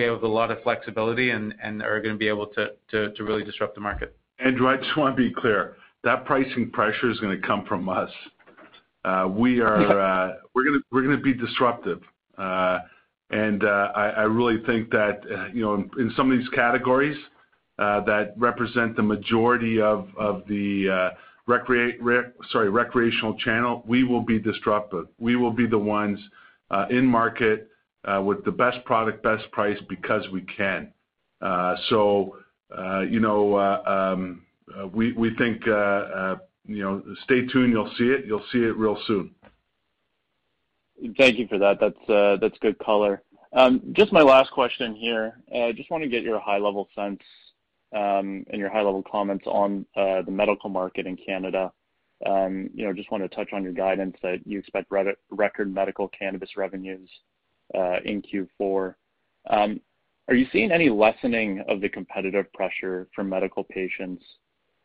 have 0.08 0.22
a 0.22 0.26
lot 0.26 0.50
of 0.50 0.62
flexibility 0.62 1.28
and 1.30 1.82
are 1.82 2.00
gonna 2.00 2.16
be 2.16 2.28
able 2.28 2.46
to 2.46 3.12
really 3.20 3.44
disrupt 3.44 3.74
the 3.74 3.82
market. 3.82 4.16
Andrew, 4.38 4.68
I 4.68 4.76
just 4.76 4.96
wanna 4.96 5.14
be 5.14 5.32
clear. 5.32 5.76
That 6.02 6.24
pricing 6.24 6.70
pressure 6.70 7.10
is 7.10 7.18
gonna 7.20 7.38
come 7.38 7.64
from 7.66 7.88
us. 7.88 8.10
Uh, 9.04 9.26
uh, 9.26 10.34
we're 10.54 11.02
gonna 11.02 11.16
be 11.18 11.34
disruptive. 11.34 12.02
Uh, 12.38 12.78
and 13.30 13.64
I 13.64 14.22
really 14.22 14.62
think 14.64 14.90
that, 14.90 15.24
you 15.52 15.62
know, 15.62 15.74
in 15.98 16.10
some 16.16 16.30
of 16.30 16.38
these 16.38 16.48
categories 16.50 17.18
that 17.78 18.34
represent 18.36 18.96
the 18.96 19.02
majority 19.02 19.80
of 19.80 20.08
the 20.48 21.10
recreational 21.46 23.34
channel, 23.38 23.82
we 23.86 24.04
will 24.04 24.20
be 24.20 24.38
disruptive. 24.38 25.06
We 25.18 25.36
will 25.36 25.52
be 25.52 25.66
the 25.66 25.78
ones 25.78 26.18
in 26.90 27.06
market 27.06 27.68
with 28.22 28.44
the 28.44 28.52
best 28.52 28.84
product, 28.84 29.22
best 29.22 29.50
price 29.52 29.78
because 29.88 30.28
we 30.30 30.42
can. 30.42 30.92
Know, 31.42 32.36
Uh, 32.70 33.02
uh, 33.56 33.82
um, 33.86 34.42
uh, 34.76 34.86
we 34.88 35.12
we 35.12 35.34
think, 35.36 35.64
you 35.66 36.82
know, 36.82 37.02
stay 37.24 37.46
tuned, 37.46 37.72
you'll 37.72 37.92
see 37.98 38.04
it. 38.04 38.24
You'll 38.26 38.44
see 38.52 38.58
it 38.58 38.76
real 38.76 38.98
soon. 39.06 39.34
Thank 41.18 41.38
you 41.38 41.46
for 41.48 41.58
that. 41.58 41.78
That's 41.80 42.40
that's 42.40 42.58
good 42.60 42.78
color. 42.78 43.22
Um, 43.52 43.80
just 43.92 44.12
my 44.12 44.22
last 44.22 44.50
question 44.50 44.94
here. 44.94 45.38
I 45.54 45.72
just 45.72 45.90
wanna 45.90 46.08
get 46.08 46.22
your 46.22 46.40
high 46.40 46.58
level 46.58 46.88
sense 46.94 47.20
um, 47.94 48.44
and 48.50 48.58
your 48.58 48.70
high 48.70 48.82
level 48.82 49.02
comments 49.02 49.44
on 49.46 49.86
the 49.94 50.24
medical 50.28 50.70
market 50.70 51.06
in 51.06 51.16
Canada. 51.16 51.70
You 52.24 52.70
know, 52.74 52.92
just 52.94 53.10
wanna 53.10 53.28
touch 53.28 53.52
on 53.52 53.62
your 53.62 53.72
guidance 53.72 54.16
that 54.22 54.46
you 54.46 54.58
expect 54.58 54.90
record 55.30 55.74
medical 55.74 56.08
cannabis 56.08 56.56
revenues 56.56 57.10
in 57.74 58.22
Q4. 58.22 58.94
Are 60.28 60.34
you 60.34 60.46
seeing 60.52 60.72
any 60.72 60.88
lessening 60.88 61.62
of 61.68 61.80
the 61.80 61.88
competitive 61.88 62.50
pressure 62.54 63.08
from 63.14 63.28
medical 63.28 63.62
patients, 63.62 64.24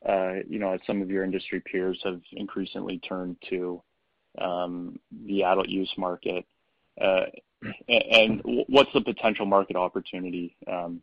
uh, 0.08 0.36
you 0.47 0.60
know, 0.60 0.73
as 0.73 0.82
some 0.86 1.02
of 1.02 1.10
your 1.10 1.23
industry 1.23 1.62
peers 1.62 1.99
have 2.04 2.21
increasingly 2.34 2.99
turned 2.99 3.38
to 3.49 3.82
um, 4.39 4.99
the 5.25 5.43
adult 5.43 5.69
use 5.69 5.91
market? 5.97 6.45
Uh, 6.99 7.21
and 7.88 8.41
what's 8.67 8.91
the 8.93 9.02
potential 9.02 9.45
market 9.45 9.78
opportunity 9.78 10.56
um, 10.67 11.02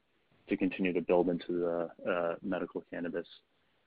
to 0.48 0.56
continue 0.56 0.92
to 0.92 1.00
build 1.00 1.28
into 1.28 1.58
the 2.04 2.10
uh, 2.10 2.34
medical 2.42 2.84
cannabis? 2.90 3.26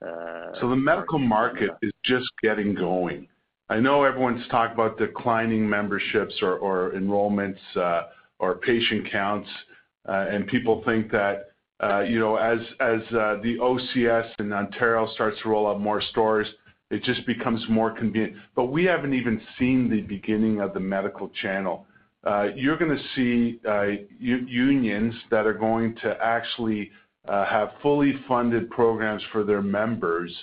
Uh 0.01 0.57
so 0.61 0.69
the 0.69 0.75
medical 0.77 1.19
market 1.19 1.71
is 1.81 1.91
just 2.05 2.27
getting 2.41 2.73
going. 2.73 3.27
I 3.69 3.81
know 3.81 4.03
everyone's 4.03 4.47
talked 4.47 4.73
about 4.73 4.97
declining 4.97 5.67
memberships 5.69 6.33
or 6.41 6.93
enrollments 6.95 7.59
or 8.39 8.55
patient 8.59 9.11
counts, 9.11 9.49
Uh, 10.07 10.25
and 10.29 10.47
people 10.47 10.81
think 10.85 11.11
that, 11.11 11.51
uh, 11.83 12.01
you 12.01 12.19
know, 12.19 12.35
as 12.37 12.59
uh, 12.79 13.35
the 13.41 13.57
OCS 13.61 14.29
in 14.39 14.51
Ontario 14.51 15.07
starts 15.13 15.37
to 15.43 15.49
roll 15.49 15.67
out 15.67 15.79
more 15.79 16.01
stores, 16.01 16.47
it 16.89 17.03
just 17.03 17.25
becomes 17.25 17.63
more 17.69 17.91
convenient. 17.91 18.35
But 18.55 18.65
we 18.65 18.83
haven't 18.85 19.13
even 19.13 19.41
seen 19.57 19.89
the 19.89 20.01
beginning 20.01 20.61
of 20.61 20.73
the 20.73 20.79
medical 20.79 21.29
channel. 21.41 21.85
You're 22.55 22.77
gonna 22.77 23.01
see 23.15 23.59
unions 24.19 25.13
that 25.31 25.45
are 25.45 25.53
going 25.53 25.95
to 26.01 26.17
actually 26.21 26.91
have 27.27 27.69
fully 27.81 28.13
funded 28.27 28.69
programs 28.71 29.21
for 29.31 29.43
their 29.43 29.61
members 29.61 30.35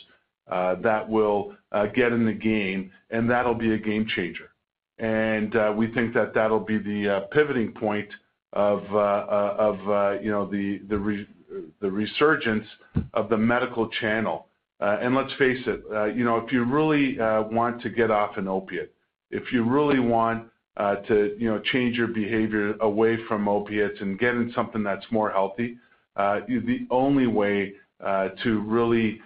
that 0.48 1.08
will 1.08 1.54
get 1.94 2.12
in 2.12 2.24
the 2.24 2.32
game, 2.32 2.92
and 3.10 3.28
that'll 3.28 3.54
be 3.54 3.72
a 3.74 3.78
game 3.78 4.06
changer. 4.14 4.50
And 4.98 5.76
we 5.76 5.92
think 5.92 6.14
that 6.14 6.32
that'll 6.32 6.60
be 6.60 6.78
the 6.78 7.26
pivoting 7.32 7.72
point 7.72 8.08
of, 8.56 8.82
uh, 8.90 8.96
uh, 8.96 9.76
uh, 9.86 10.18
you 10.22 10.30
know, 10.30 10.46
the 10.50 11.90
resurgence 11.90 12.64
of 13.12 13.28
the 13.28 13.36
medical 13.36 13.86
channel. 14.00 14.46
And 14.80 15.14
let's 15.14 15.32
face 15.34 15.62
it, 15.66 15.84
you 16.16 16.24
know, 16.24 16.38
if 16.38 16.50
you 16.50 16.64
really 16.64 17.18
want 17.18 17.82
to 17.82 17.90
get 17.90 18.10
off 18.10 18.38
an 18.38 18.48
opiate, 18.48 18.94
if 19.30 19.52
you 19.52 19.62
really 19.62 20.00
want 20.00 20.48
to, 20.78 21.36
you 21.38 21.50
know, 21.50 21.60
change 21.60 21.96
your 21.98 22.08
behavior 22.08 22.74
away 22.80 23.18
from 23.28 23.46
opiates 23.46 24.00
and 24.00 24.18
get 24.18 24.34
in 24.34 24.50
something 24.54 24.82
that's 24.82 25.04
more 25.10 25.30
healthy, 25.30 25.76
the 26.16 26.86
only 26.90 27.26
way 27.26 27.74
to 28.42 28.60
really 28.60 29.20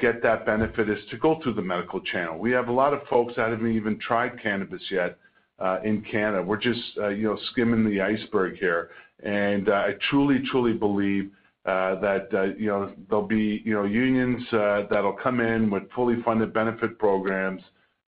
get 0.00 0.22
that 0.22 0.46
benefit 0.46 0.88
is 0.88 0.98
to 1.10 1.18
go 1.18 1.38
through 1.42 1.52
the 1.52 1.62
medical 1.62 2.00
channel. 2.00 2.38
We 2.38 2.52
have 2.52 2.68
a 2.68 2.72
lot 2.72 2.94
of 2.94 3.00
folks 3.10 3.34
that 3.36 3.50
haven't 3.50 3.76
even 3.76 3.98
tried 3.98 4.42
cannabis 4.42 4.82
yet 4.90 5.18
Uh, 5.60 5.80
in 5.82 6.02
Canada. 6.02 6.40
We're 6.40 6.56
just, 6.56 6.80
uh, 6.98 7.08
you 7.08 7.24
know, 7.24 7.36
skimming 7.50 7.84
the 7.84 8.00
iceberg 8.00 8.58
here. 8.58 8.90
And 9.24 9.68
uh, 9.68 9.72
I 9.72 9.94
truly 10.08 10.40
truly 10.52 10.72
believe 10.72 11.32
that, 11.64 12.54
you 12.56 12.68
know, 12.68 12.92
there'll 13.08 13.26
be, 13.26 13.60
you 13.64 13.74
know, 13.74 13.84
unions 13.84 14.46
that'll 14.52 15.18
come 15.20 15.40
in 15.40 15.68
with 15.68 15.90
fully 15.96 16.22
funded 16.22 16.52
benefit 16.52 16.96
programs 17.00 17.60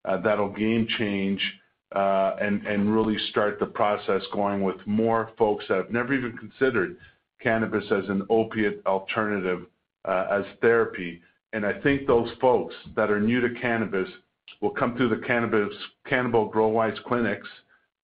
that'll 0.04 0.52
game 0.52 0.86
change 0.96 1.42
and 1.90 2.64
and 2.68 2.94
really 2.94 3.18
start 3.30 3.58
the 3.58 3.66
process 3.66 4.22
going 4.32 4.62
with 4.62 4.76
more 4.86 5.32
folks 5.36 5.64
that 5.68 5.78
have 5.78 5.90
never 5.90 6.14
even 6.14 6.36
considered 6.38 6.96
cannabis 7.42 7.84
as 7.90 8.08
an 8.08 8.24
opiate 8.30 8.80
alternative 8.86 9.66
as 10.06 10.44
therapy. 10.60 11.20
And 11.52 11.66
I 11.66 11.80
think 11.80 12.06
those 12.06 12.30
folks 12.40 12.76
that 12.94 13.10
are 13.10 13.20
new 13.20 13.40
to 13.40 13.60
cannabis 13.60 14.08
will 14.60 14.70
come 14.70 14.96
through 14.96 15.08
the 15.08 15.22
Cannabis 15.26 15.74
Grow 16.08 16.68
Wise 16.68 16.98
clinics 17.06 17.48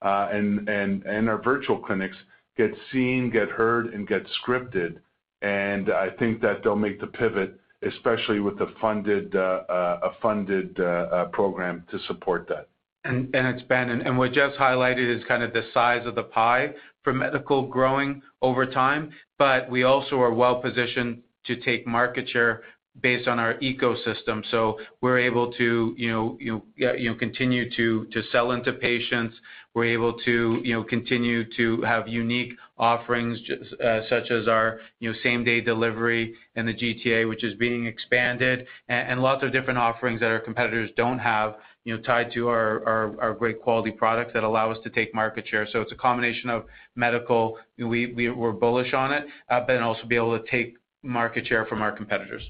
uh 0.02 0.28
and 0.30 0.68
and 0.68 1.28
our 1.28 1.40
virtual 1.42 1.78
clinics, 1.78 2.16
get 2.56 2.70
seen, 2.92 3.30
get 3.30 3.48
heard, 3.48 3.94
and 3.94 4.06
get 4.06 4.26
scripted. 4.40 4.98
And 5.42 5.90
I 5.90 6.10
think 6.18 6.40
that 6.42 6.62
they'll 6.62 6.76
make 6.76 7.00
the 7.00 7.06
pivot, 7.06 7.60
especially 7.82 8.40
with 8.40 8.60
a 8.60 8.68
funded 8.80 9.34
uh, 9.36 9.98
a 10.02 10.10
funded, 10.22 10.78
uh, 10.80 11.26
program 11.26 11.84
to 11.90 11.98
support 12.06 12.48
that. 12.48 12.68
and 13.04 13.28
it's 13.34 13.60
It's 13.60 13.68
Ben. 13.68 14.16
What 14.16 14.32
Jeff's 14.32 14.56
highlighted 14.56 15.14
is 15.16 15.22
kind 15.28 15.42
of 15.42 15.52
the 15.52 15.62
size 15.72 16.06
of 16.06 16.14
the 16.14 16.24
pie 16.24 16.74
for 17.04 17.12
medical 17.12 17.66
growing 17.66 18.22
over 18.42 18.66
time. 18.66 19.12
But 19.38 19.70
we 19.70 19.84
also 19.84 20.20
are 20.20 20.32
well 20.32 20.60
positioned 20.60 21.22
to 21.46 21.56
take 21.56 21.86
market 21.86 22.28
share 22.28 22.62
based 23.02 23.28
on 23.28 23.38
our 23.38 23.54
ecosystem. 23.54 24.42
So 24.50 24.78
we're 25.00 25.18
able 25.18 25.52
to, 25.54 25.94
you 25.96 26.10
know, 26.10 26.36
you 26.40 26.62
know, 26.76 27.14
continue 27.14 27.70
to 27.76 28.06
to 28.06 28.22
sell 28.32 28.52
into 28.52 28.72
patients. 28.72 29.36
We're 29.74 29.92
able 29.92 30.14
to, 30.24 30.60
you 30.64 30.74
know, 30.74 30.82
continue 30.82 31.44
to 31.56 31.82
have 31.82 32.08
unique 32.08 32.54
offerings 32.78 33.38
uh, 33.84 34.00
such 34.08 34.30
as 34.30 34.48
our, 34.48 34.80
you 35.00 35.10
know, 35.10 35.18
same-day 35.22 35.60
delivery 35.60 36.34
in 36.54 36.64
the 36.64 36.72
GTA, 36.72 37.28
which 37.28 37.44
is 37.44 37.52
being 37.54 37.84
expanded, 37.84 38.66
and 38.88 39.20
lots 39.20 39.44
of 39.44 39.52
different 39.52 39.78
offerings 39.78 40.20
that 40.20 40.30
our 40.30 40.40
competitors 40.40 40.90
don't 40.96 41.18
have, 41.18 41.56
you 41.84 41.94
know, 41.94 42.02
tied 42.02 42.32
to 42.32 42.48
our 42.48 42.86
our, 42.86 43.20
our 43.20 43.34
great 43.34 43.60
quality 43.60 43.90
products 43.90 44.32
that 44.32 44.44
allow 44.44 44.70
us 44.70 44.78
to 44.84 44.90
take 44.90 45.14
market 45.14 45.46
share. 45.46 45.66
So 45.70 45.82
it's 45.82 45.92
a 45.92 45.96
combination 45.96 46.48
of 46.48 46.64
medical, 46.94 47.58
We 47.76 48.14
we 48.14 48.30
we're 48.30 48.52
bullish 48.52 48.94
on 48.94 49.12
it, 49.12 49.26
uh, 49.50 49.60
but 49.60 49.74
then 49.74 49.82
also 49.82 50.06
be 50.06 50.16
able 50.16 50.38
to 50.38 50.50
take 50.50 50.76
market 51.02 51.46
share 51.46 51.66
from 51.66 51.82
our 51.82 51.92
competitors. 51.92 52.42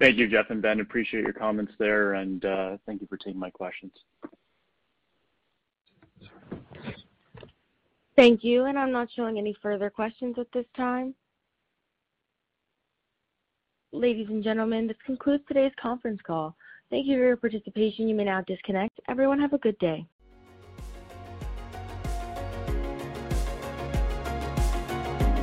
Thank 0.00 0.18
you, 0.18 0.28
Jeff 0.28 0.46
and 0.50 0.60
Ben. 0.60 0.80
Appreciate 0.80 1.22
your 1.22 1.32
comments 1.32 1.72
there, 1.78 2.14
and 2.14 2.44
uh, 2.44 2.76
thank 2.84 3.00
you 3.00 3.06
for 3.06 3.16
taking 3.16 3.38
my 3.38 3.50
questions. 3.50 3.92
Thank 8.16 8.44
you. 8.44 8.66
And 8.66 8.78
I'm 8.78 8.92
not 8.92 9.08
showing 9.14 9.38
any 9.38 9.56
further 9.60 9.90
questions 9.90 10.36
at 10.38 10.46
this 10.52 10.66
time. 10.76 11.14
Ladies 13.92 14.26
and 14.28 14.42
gentlemen, 14.42 14.86
this 14.86 14.96
concludes 15.06 15.44
today's 15.46 15.72
conference 15.80 16.20
call. 16.26 16.56
Thank 16.90 17.06
you 17.06 17.16
for 17.16 17.26
your 17.26 17.36
participation. 17.36 18.08
You 18.08 18.14
may 18.14 18.24
now 18.24 18.42
disconnect. 18.46 19.00
Everyone, 19.08 19.40
have 19.40 19.52
a 19.52 19.58
good 19.58 19.78
day. 19.78 20.04